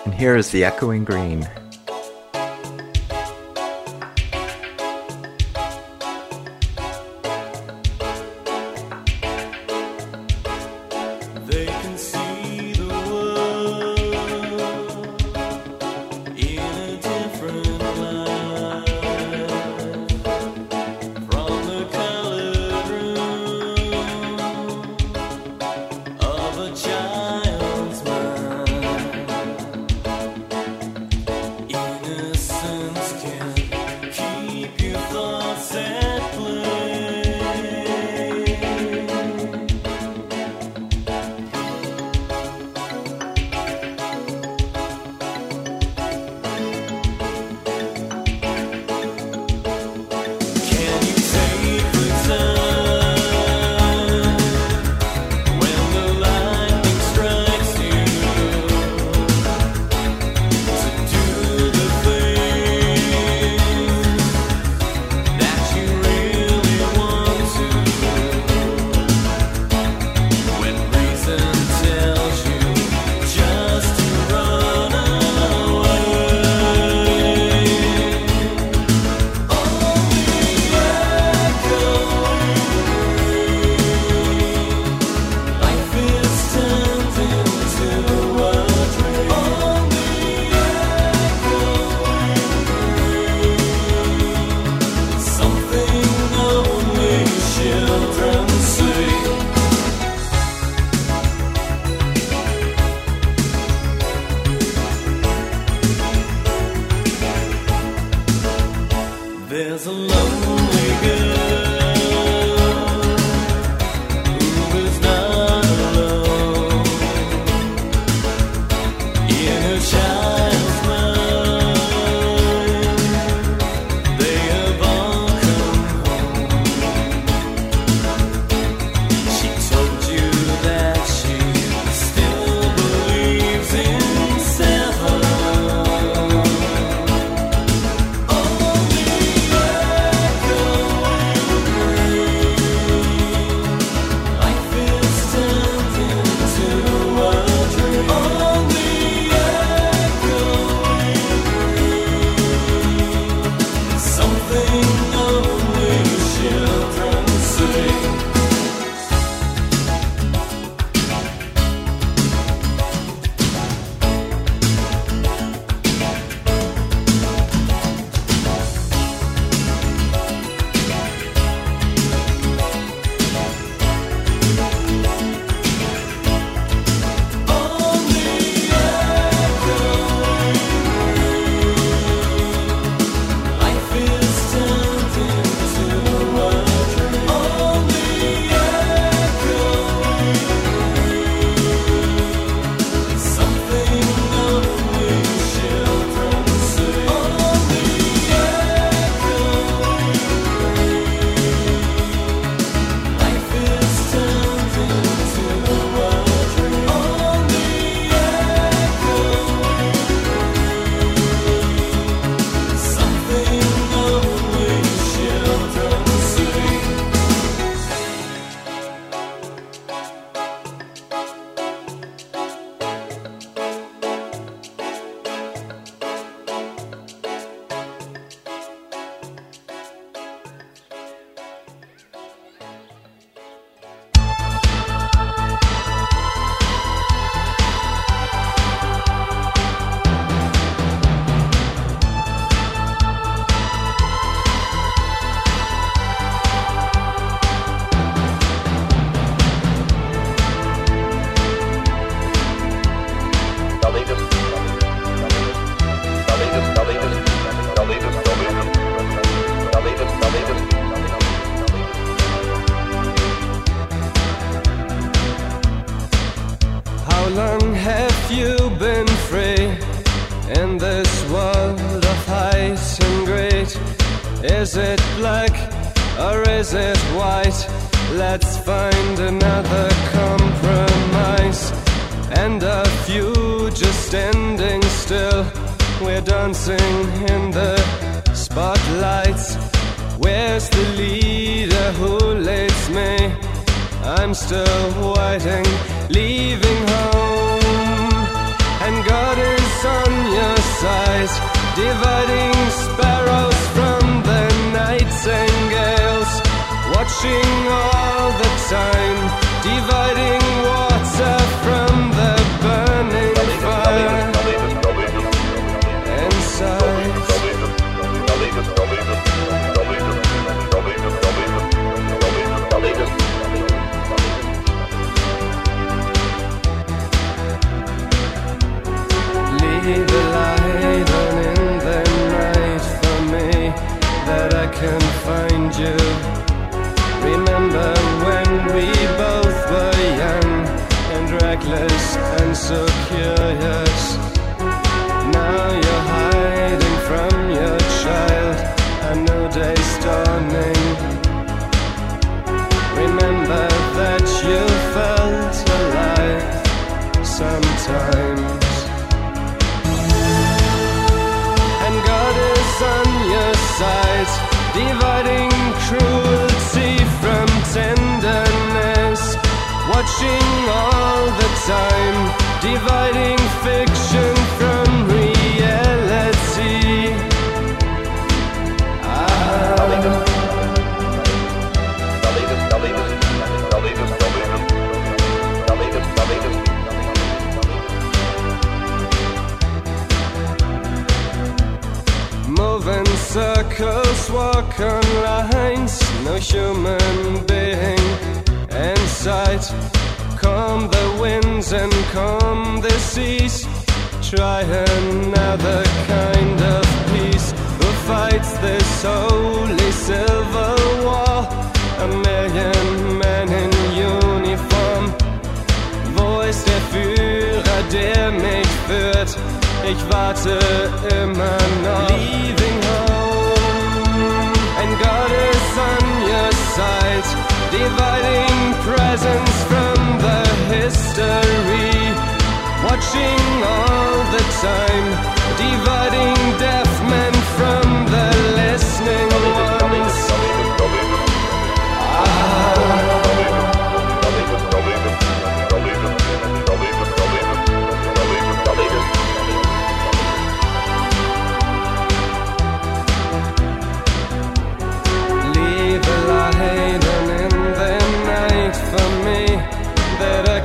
And 0.05 0.13
here 0.13 0.35
is 0.35 0.51
the 0.51 0.65
Echoing 0.65 1.05
Green. 1.05 1.49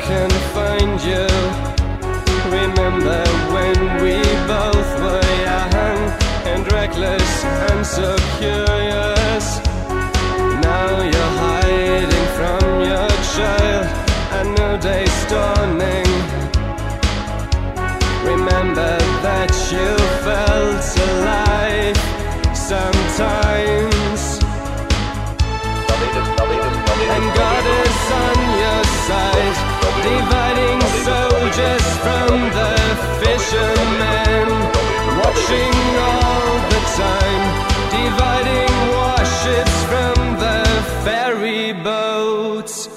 can 0.09 0.29
find 0.57 0.97
you. 1.11 1.27
Remember 2.59 3.21
when 3.55 3.77
we 4.03 4.15
both 4.53 4.89
were 5.03 5.31
young 5.47 6.01
and 6.51 6.61
reckless 6.73 7.31
and 7.69 7.85
so 7.85 8.09
curious. 8.39 9.45
Now 10.65 10.89
you're 11.11 11.33
hiding 11.45 12.27
from 12.37 12.63
your 12.89 13.11
child, 13.35 13.85
a 14.39 14.41
new 14.57 14.73
day's 14.87 15.19
dawning. 15.31 16.11
Remember 18.31 18.93
that 19.27 19.51
you 19.73 19.89
felt 20.25 20.85
alive 21.09 21.99
sometimes. 22.71 24.21
And 27.15 27.25
God 27.41 27.65
is 27.81 27.99
on 28.23 28.39
your 28.63 28.83
side 29.07 29.68
dividing 30.03 30.81
soldiers 31.07 31.85
from 32.03 32.33
the 32.57 32.75
fishermen, 33.21 34.47
watching 35.21 35.75
all 36.07 36.53
the 36.73 36.81
time, 37.03 37.43
dividing 37.99 38.73
warships 38.95 39.77
from 39.91 40.15
the 40.43 40.57
ferry 41.03 41.73
boats. 41.83 42.89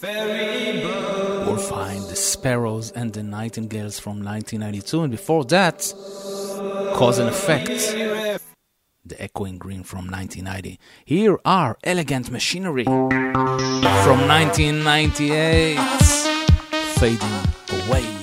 Ferry 0.00 0.82
boats. 0.82 1.48
Wolfsheim 1.48 2.08
the 2.08 2.16
sparrows 2.16 2.90
and 2.92 3.12
the 3.12 3.22
nightingales 3.22 3.98
from 3.98 4.24
1992, 4.24 5.02
and 5.02 5.10
before 5.10 5.44
that, 5.46 5.92
cause 6.94 7.18
and 7.18 7.28
effect 7.28 8.50
the 9.04 9.20
echoing 9.20 9.58
green 9.58 9.82
from 9.82 10.10
1990. 10.10 10.78
Here 11.04 11.38
are 11.44 11.76
Elegant 11.84 12.30
Machinery 12.30 12.84
from 12.84 13.08
1998 14.28 15.78
fading 16.96 17.88
away. 17.88 18.13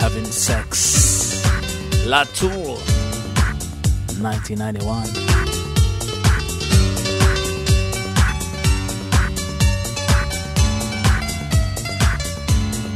having 0.00 0.24
sex. 0.24 1.44
La 2.06 2.24
Tour, 2.24 2.78
1991. 4.18 5.04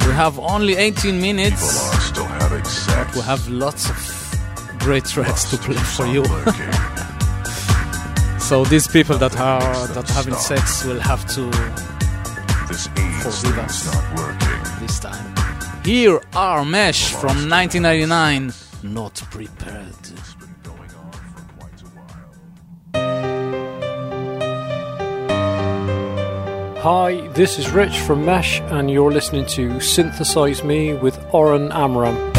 We 0.07 0.13
have 0.15 0.39
only 0.39 0.77
18 0.77 1.21
minutes. 1.21 2.11
We 3.15 3.21
have 3.21 3.47
lots 3.51 3.91
of 3.91 3.97
great 4.79 5.05
tracks 5.05 5.45
to 5.51 5.59
play 5.59 5.77
for 5.77 6.07
you. 6.07 6.25
so 8.39 8.65
these 8.65 8.89
people 8.89 9.19
that 9.19 9.39
are 9.39 9.89
that 9.89 10.09
having 10.09 10.37
sex 10.37 10.87
will 10.87 11.01
have 11.01 11.27
to 11.35 11.53
forgive 13.21 13.59
us 13.59 13.85
this 14.81 14.99
time. 15.01 15.34
Here 15.85 16.19
are 16.35 16.65
Mesh 16.65 17.13
from 17.13 17.51
1999, 17.51 18.55
Not 18.85 19.17
Prepared. 19.31 19.95
Hi, 26.79 27.29
this 27.35 27.59
is 27.59 27.71
Rich 27.71 27.99
from 27.99 28.25
Mesh, 28.25 28.61
and 28.63 28.91
you're 28.91 29.13
listening 29.13 29.45
to 29.49 29.79
Synthesize 29.79 30.65
Me 30.65 30.95
with 30.95 31.23
Oren 31.35 31.71
Amram. 31.71 32.34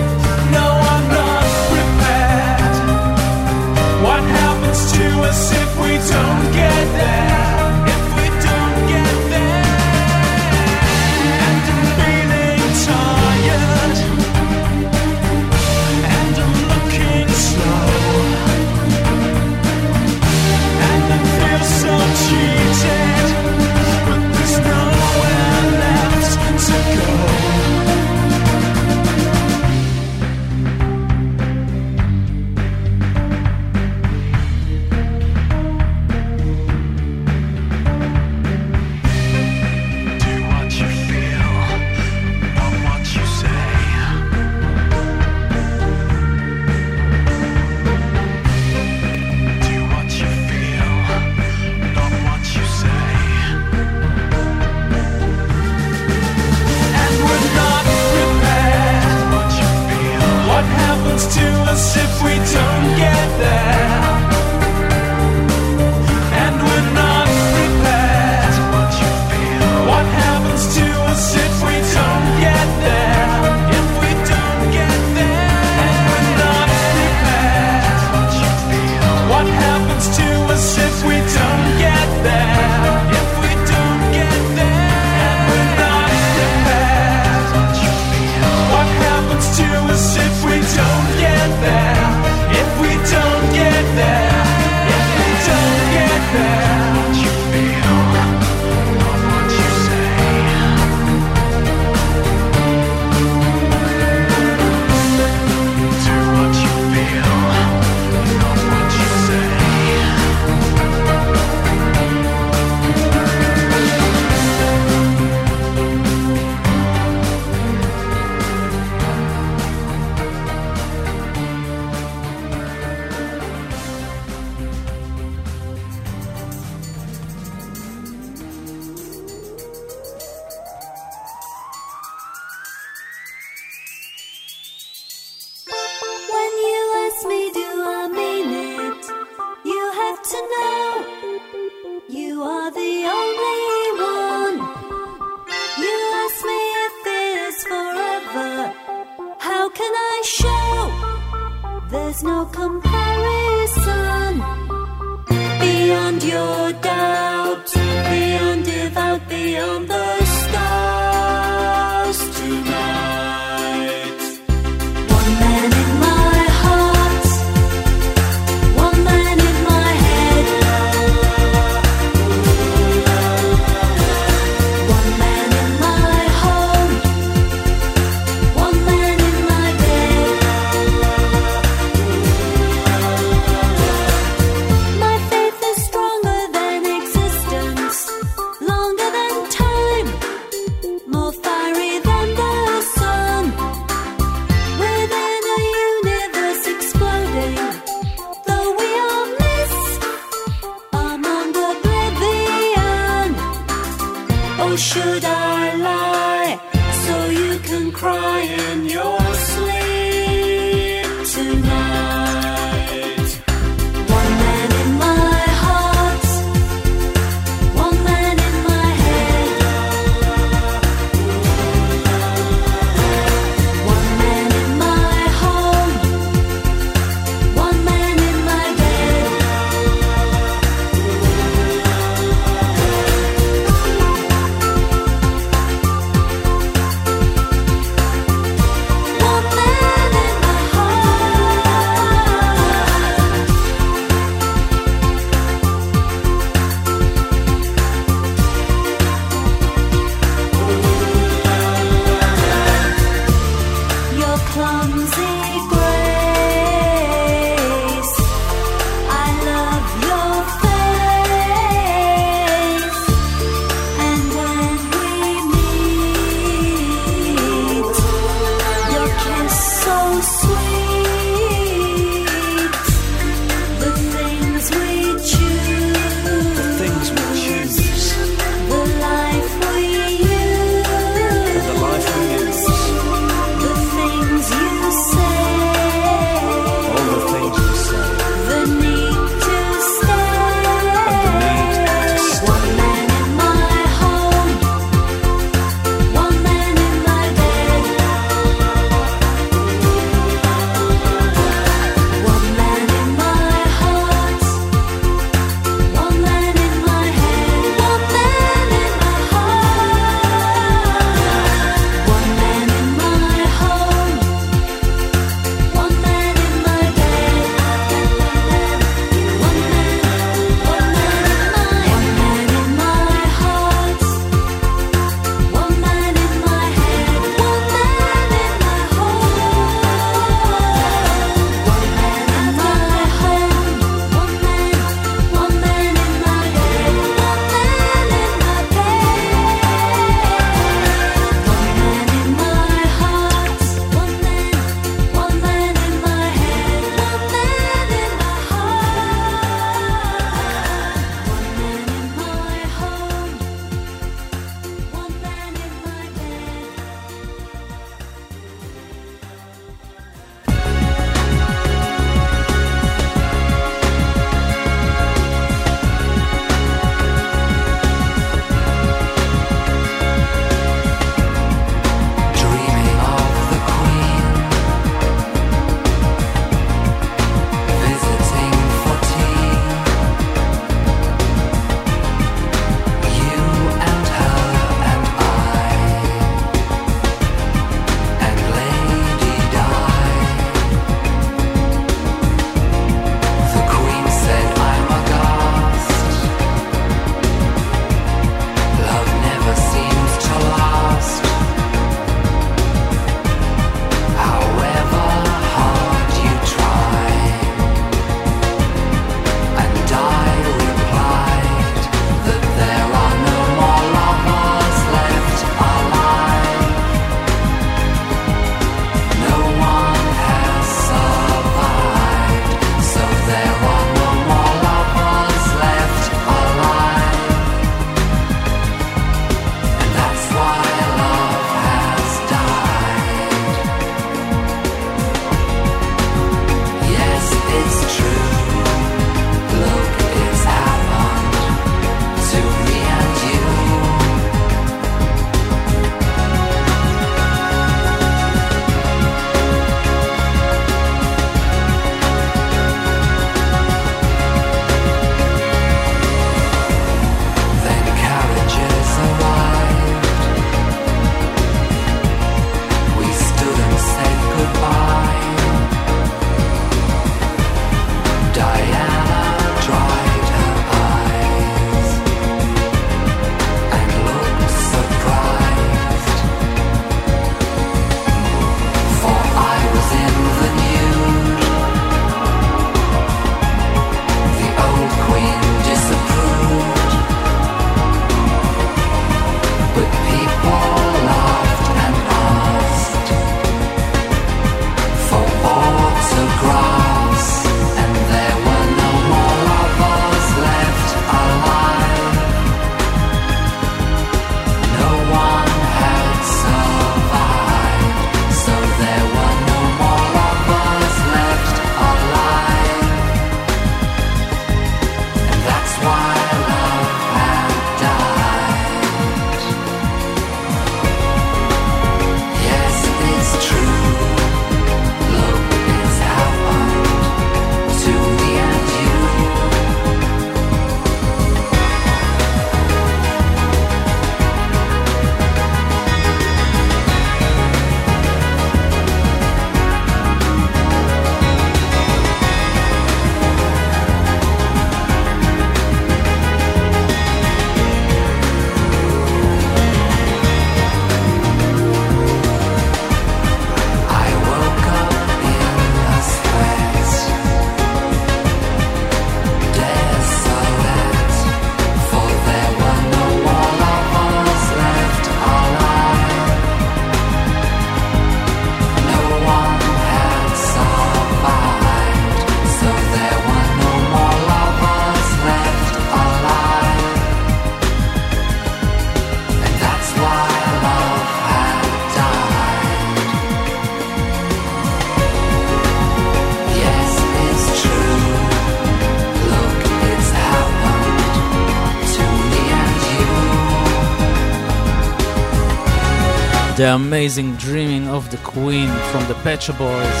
The 596.64 596.74
Amazing 596.74 597.36
Dreaming 597.36 597.88
of 597.88 598.10
the 598.10 598.16
Queen 598.16 598.70
from 598.90 599.06
the 599.06 599.12
Pet 599.16 599.46
Boys, 599.58 600.00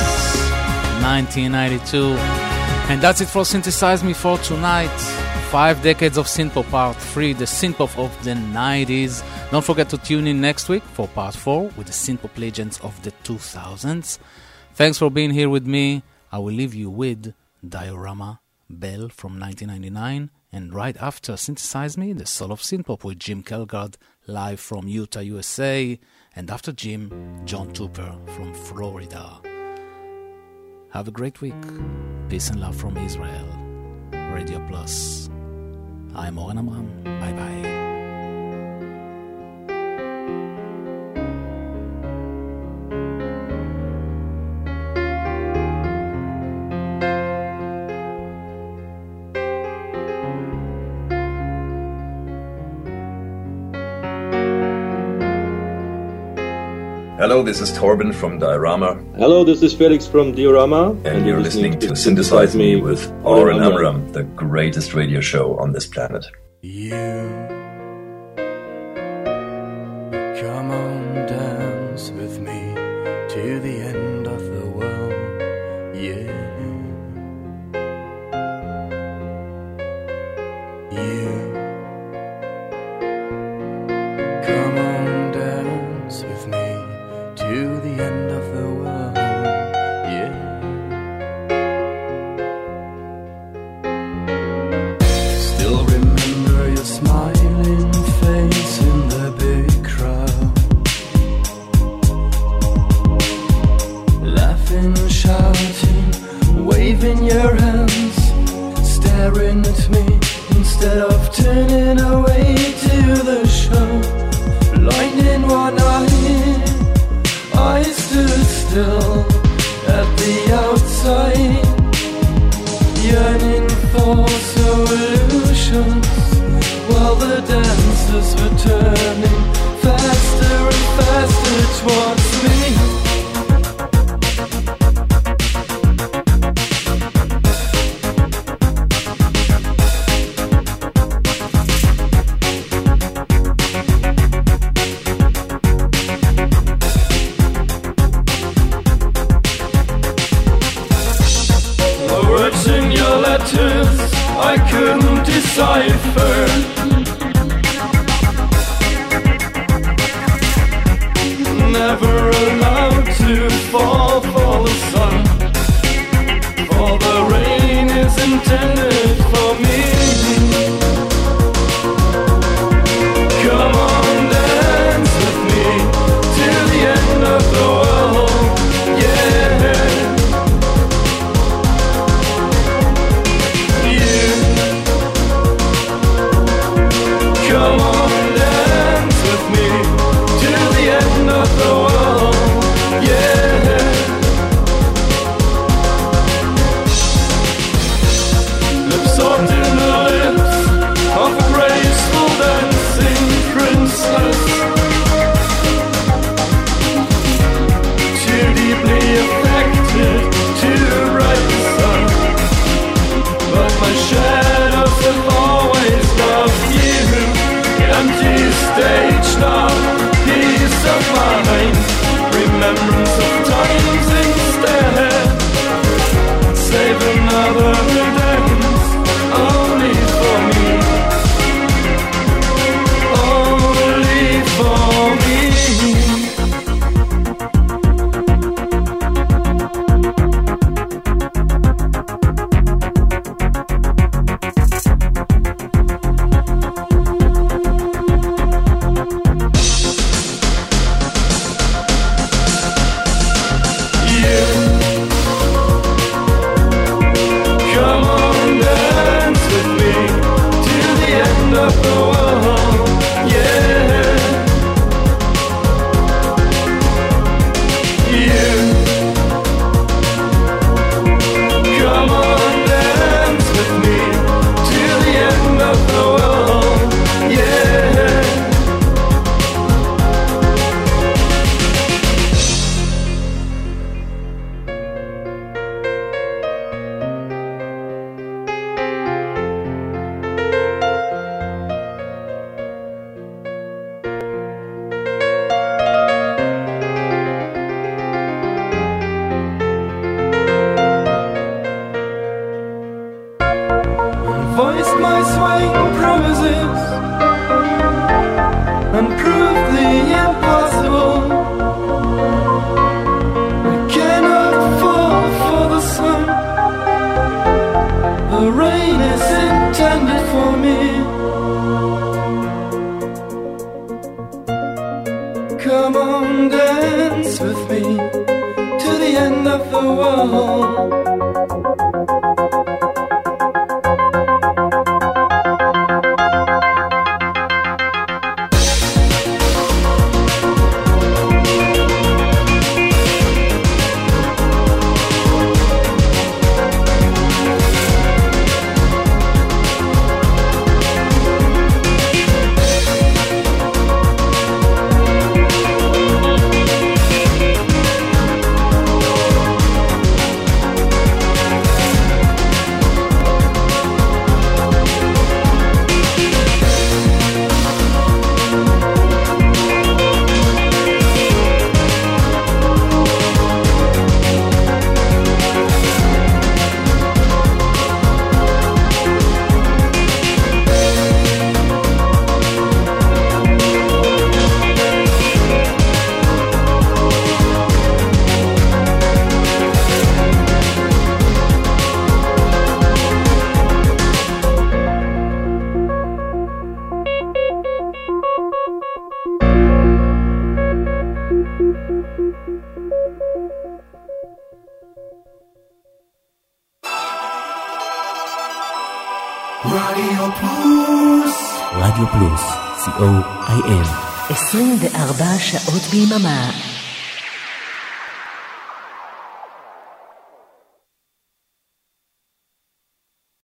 1992. 1.04 1.98
And 2.88 3.02
that's 3.02 3.20
it 3.20 3.28
for 3.28 3.44
Synthesize 3.44 4.02
Me 4.02 4.14
for 4.14 4.38
tonight. 4.38 4.88
Five 5.50 5.82
decades 5.82 6.16
of 6.16 6.24
synthpop 6.24 6.70
part 6.70 6.96
three, 6.96 7.34
the 7.34 7.44
synthpop 7.44 8.02
of 8.02 8.24
the 8.24 8.30
90s. 8.30 9.22
Don't 9.50 9.62
forget 9.62 9.90
to 9.90 9.98
tune 9.98 10.26
in 10.26 10.40
next 10.40 10.70
week 10.70 10.82
for 10.82 11.06
part 11.06 11.34
four 11.34 11.64
with 11.76 11.86
the 11.86 11.92
synthpop 11.92 12.38
legends 12.38 12.80
of 12.80 12.98
the 13.02 13.12
2000s. 13.24 14.18
Thanks 14.72 14.96
for 14.96 15.10
being 15.10 15.32
here 15.32 15.50
with 15.50 15.66
me. 15.66 16.02
I 16.32 16.38
will 16.38 16.54
leave 16.54 16.74
you 16.74 16.88
with 16.88 17.34
Diorama 17.62 18.40
Bell 18.70 19.10
from 19.10 19.38
1999, 19.38 20.30
and 20.50 20.72
right 20.72 20.96
after 20.96 21.36
Synthesize 21.36 21.98
Me, 21.98 22.14
the 22.14 22.24
Soul 22.24 22.52
of 22.52 22.62
Synthpop 22.62 23.04
with 23.04 23.18
Jim 23.18 23.42
Kelgard 23.42 23.96
live 24.26 24.60
from 24.60 24.88
Utah, 24.88 25.20
USA 25.20 26.00
and 26.36 26.50
after 26.50 26.72
Jim, 26.72 27.42
John 27.44 27.72
Tupper 27.72 28.16
from 28.26 28.52
Florida. 28.54 29.40
Have 30.90 31.08
a 31.08 31.10
great 31.10 31.40
week. 31.40 31.54
Peace 32.28 32.50
and 32.50 32.60
love 32.60 32.76
from 32.76 32.96
Israel. 32.96 33.46
Radio 34.32 34.64
Plus. 34.68 35.28
I'm 36.14 36.38
Oren 36.38 36.58
Amram. 36.58 37.02
Bye 37.04 37.32
bye. 37.32 37.83
Hello, 57.24 57.42
this 57.42 57.62
is 57.62 57.72
Torben 57.72 58.14
from 58.14 58.38
Diorama, 58.38 59.02
Hello, 59.16 59.44
this 59.44 59.62
is 59.62 59.72
Felix 59.72 60.06
from 60.06 60.32
Diorama, 60.32 60.90
and, 61.06 61.26
you're 61.26 61.40
listening 61.40 61.78
to 61.78 61.96
Synthesize 61.96 62.54
Me 62.54 62.76
with 62.76 63.10
Oren 63.24 63.62
Amram, 63.62 64.12
the 64.12 64.24
greatest 64.24 64.92
radio 64.92 65.22
show 65.22 65.56
on 65.56 65.72
this 65.72 65.86
planet. 65.86 66.26
Come 66.62 67.53